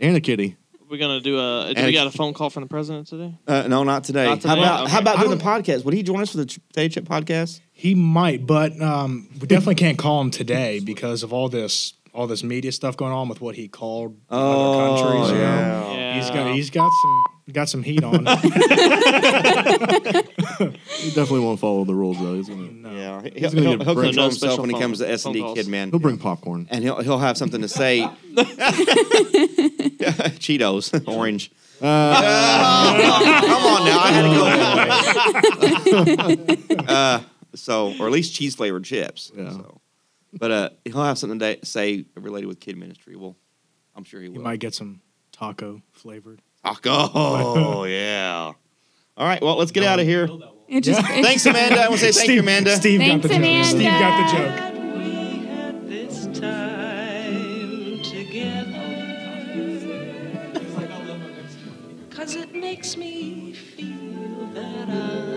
[0.00, 0.56] And a kitty.
[0.88, 1.74] We're gonna do a.
[1.74, 3.34] Do Anakin- we got a phone call from the president today?
[3.46, 4.24] Uh, no, not today.
[4.26, 4.92] Not How about Okay.
[4.92, 5.84] how about doing the podcast?
[5.84, 7.60] Would he join us for the Ch- Potato Chip podcast?
[7.72, 12.26] He might, but um, we definitely can't call him today because of all this all
[12.26, 15.30] this media stuff going on with what he called other countries.
[15.30, 15.42] you know?
[15.42, 15.92] yeah.
[15.92, 16.14] Yeah.
[16.20, 18.24] He's got he's got some got some heat on.
[20.98, 22.34] He definitely won't follow the rules, though.
[22.34, 25.08] He's gonna, Yeah, he'll, gonna he'll, get he'll control No himself when he comes to
[25.08, 25.68] S and D Kid.
[25.68, 26.66] Man, he'll bring popcorn.
[26.70, 28.00] and he'll he'll have something to say.
[30.38, 31.50] Cheetos, orange.
[31.80, 32.20] Uh,
[33.40, 34.28] Come on now, I had to
[35.94, 36.04] go.
[36.74, 37.20] that uh,
[37.54, 39.30] so, or at least cheese flavored chips.
[39.36, 39.50] Yeah.
[39.52, 39.80] So,
[40.32, 43.16] but uh, he'll have something to say related with kid ministry.
[43.16, 43.36] Well,
[43.94, 44.42] I'm sure he he will.
[44.42, 45.00] might get some
[45.32, 46.42] taco flavored.
[46.64, 46.90] Taco.
[47.14, 48.52] Oh yeah.
[49.16, 49.40] All right.
[49.42, 50.28] Well, let's get out of here.
[50.68, 51.00] It just.
[51.00, 51.80] it- Thanks, Amanda.
[51.80, 52.76] I want to say thank you, Amanda.
[52.76, 53.64] Steve Thanks, got the joke.
[53.64, 55.88] Steve got the joke.
[55.88, 58.84] this time together.
[62.10, 65.27] Cause it makes me feel that I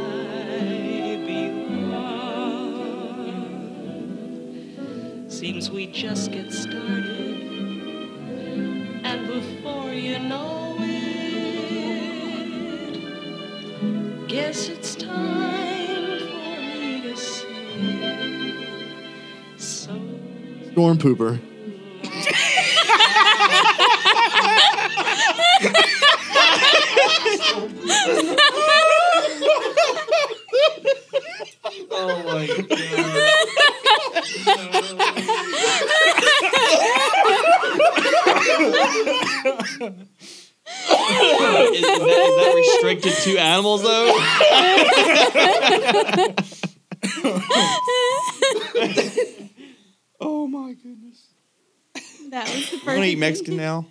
[5.69, 5.75] belong.
[5.75, 7.41] We just get started.
[9.03, 11.27] And before you know it,
[14.27, 18.55] guess it's time for me to say.
[19.57, 19.93] So
[20.71, 21.39] Storm pooper.
[31.63, 32.49] Oh is,
[41.73, 44.17] is that, is that restricted to animals though?
[50.23, 51.25] Oh my goodness.
[52.29, 53.17] That was the You want to eat.
[53.17, 53.87] Mexican now?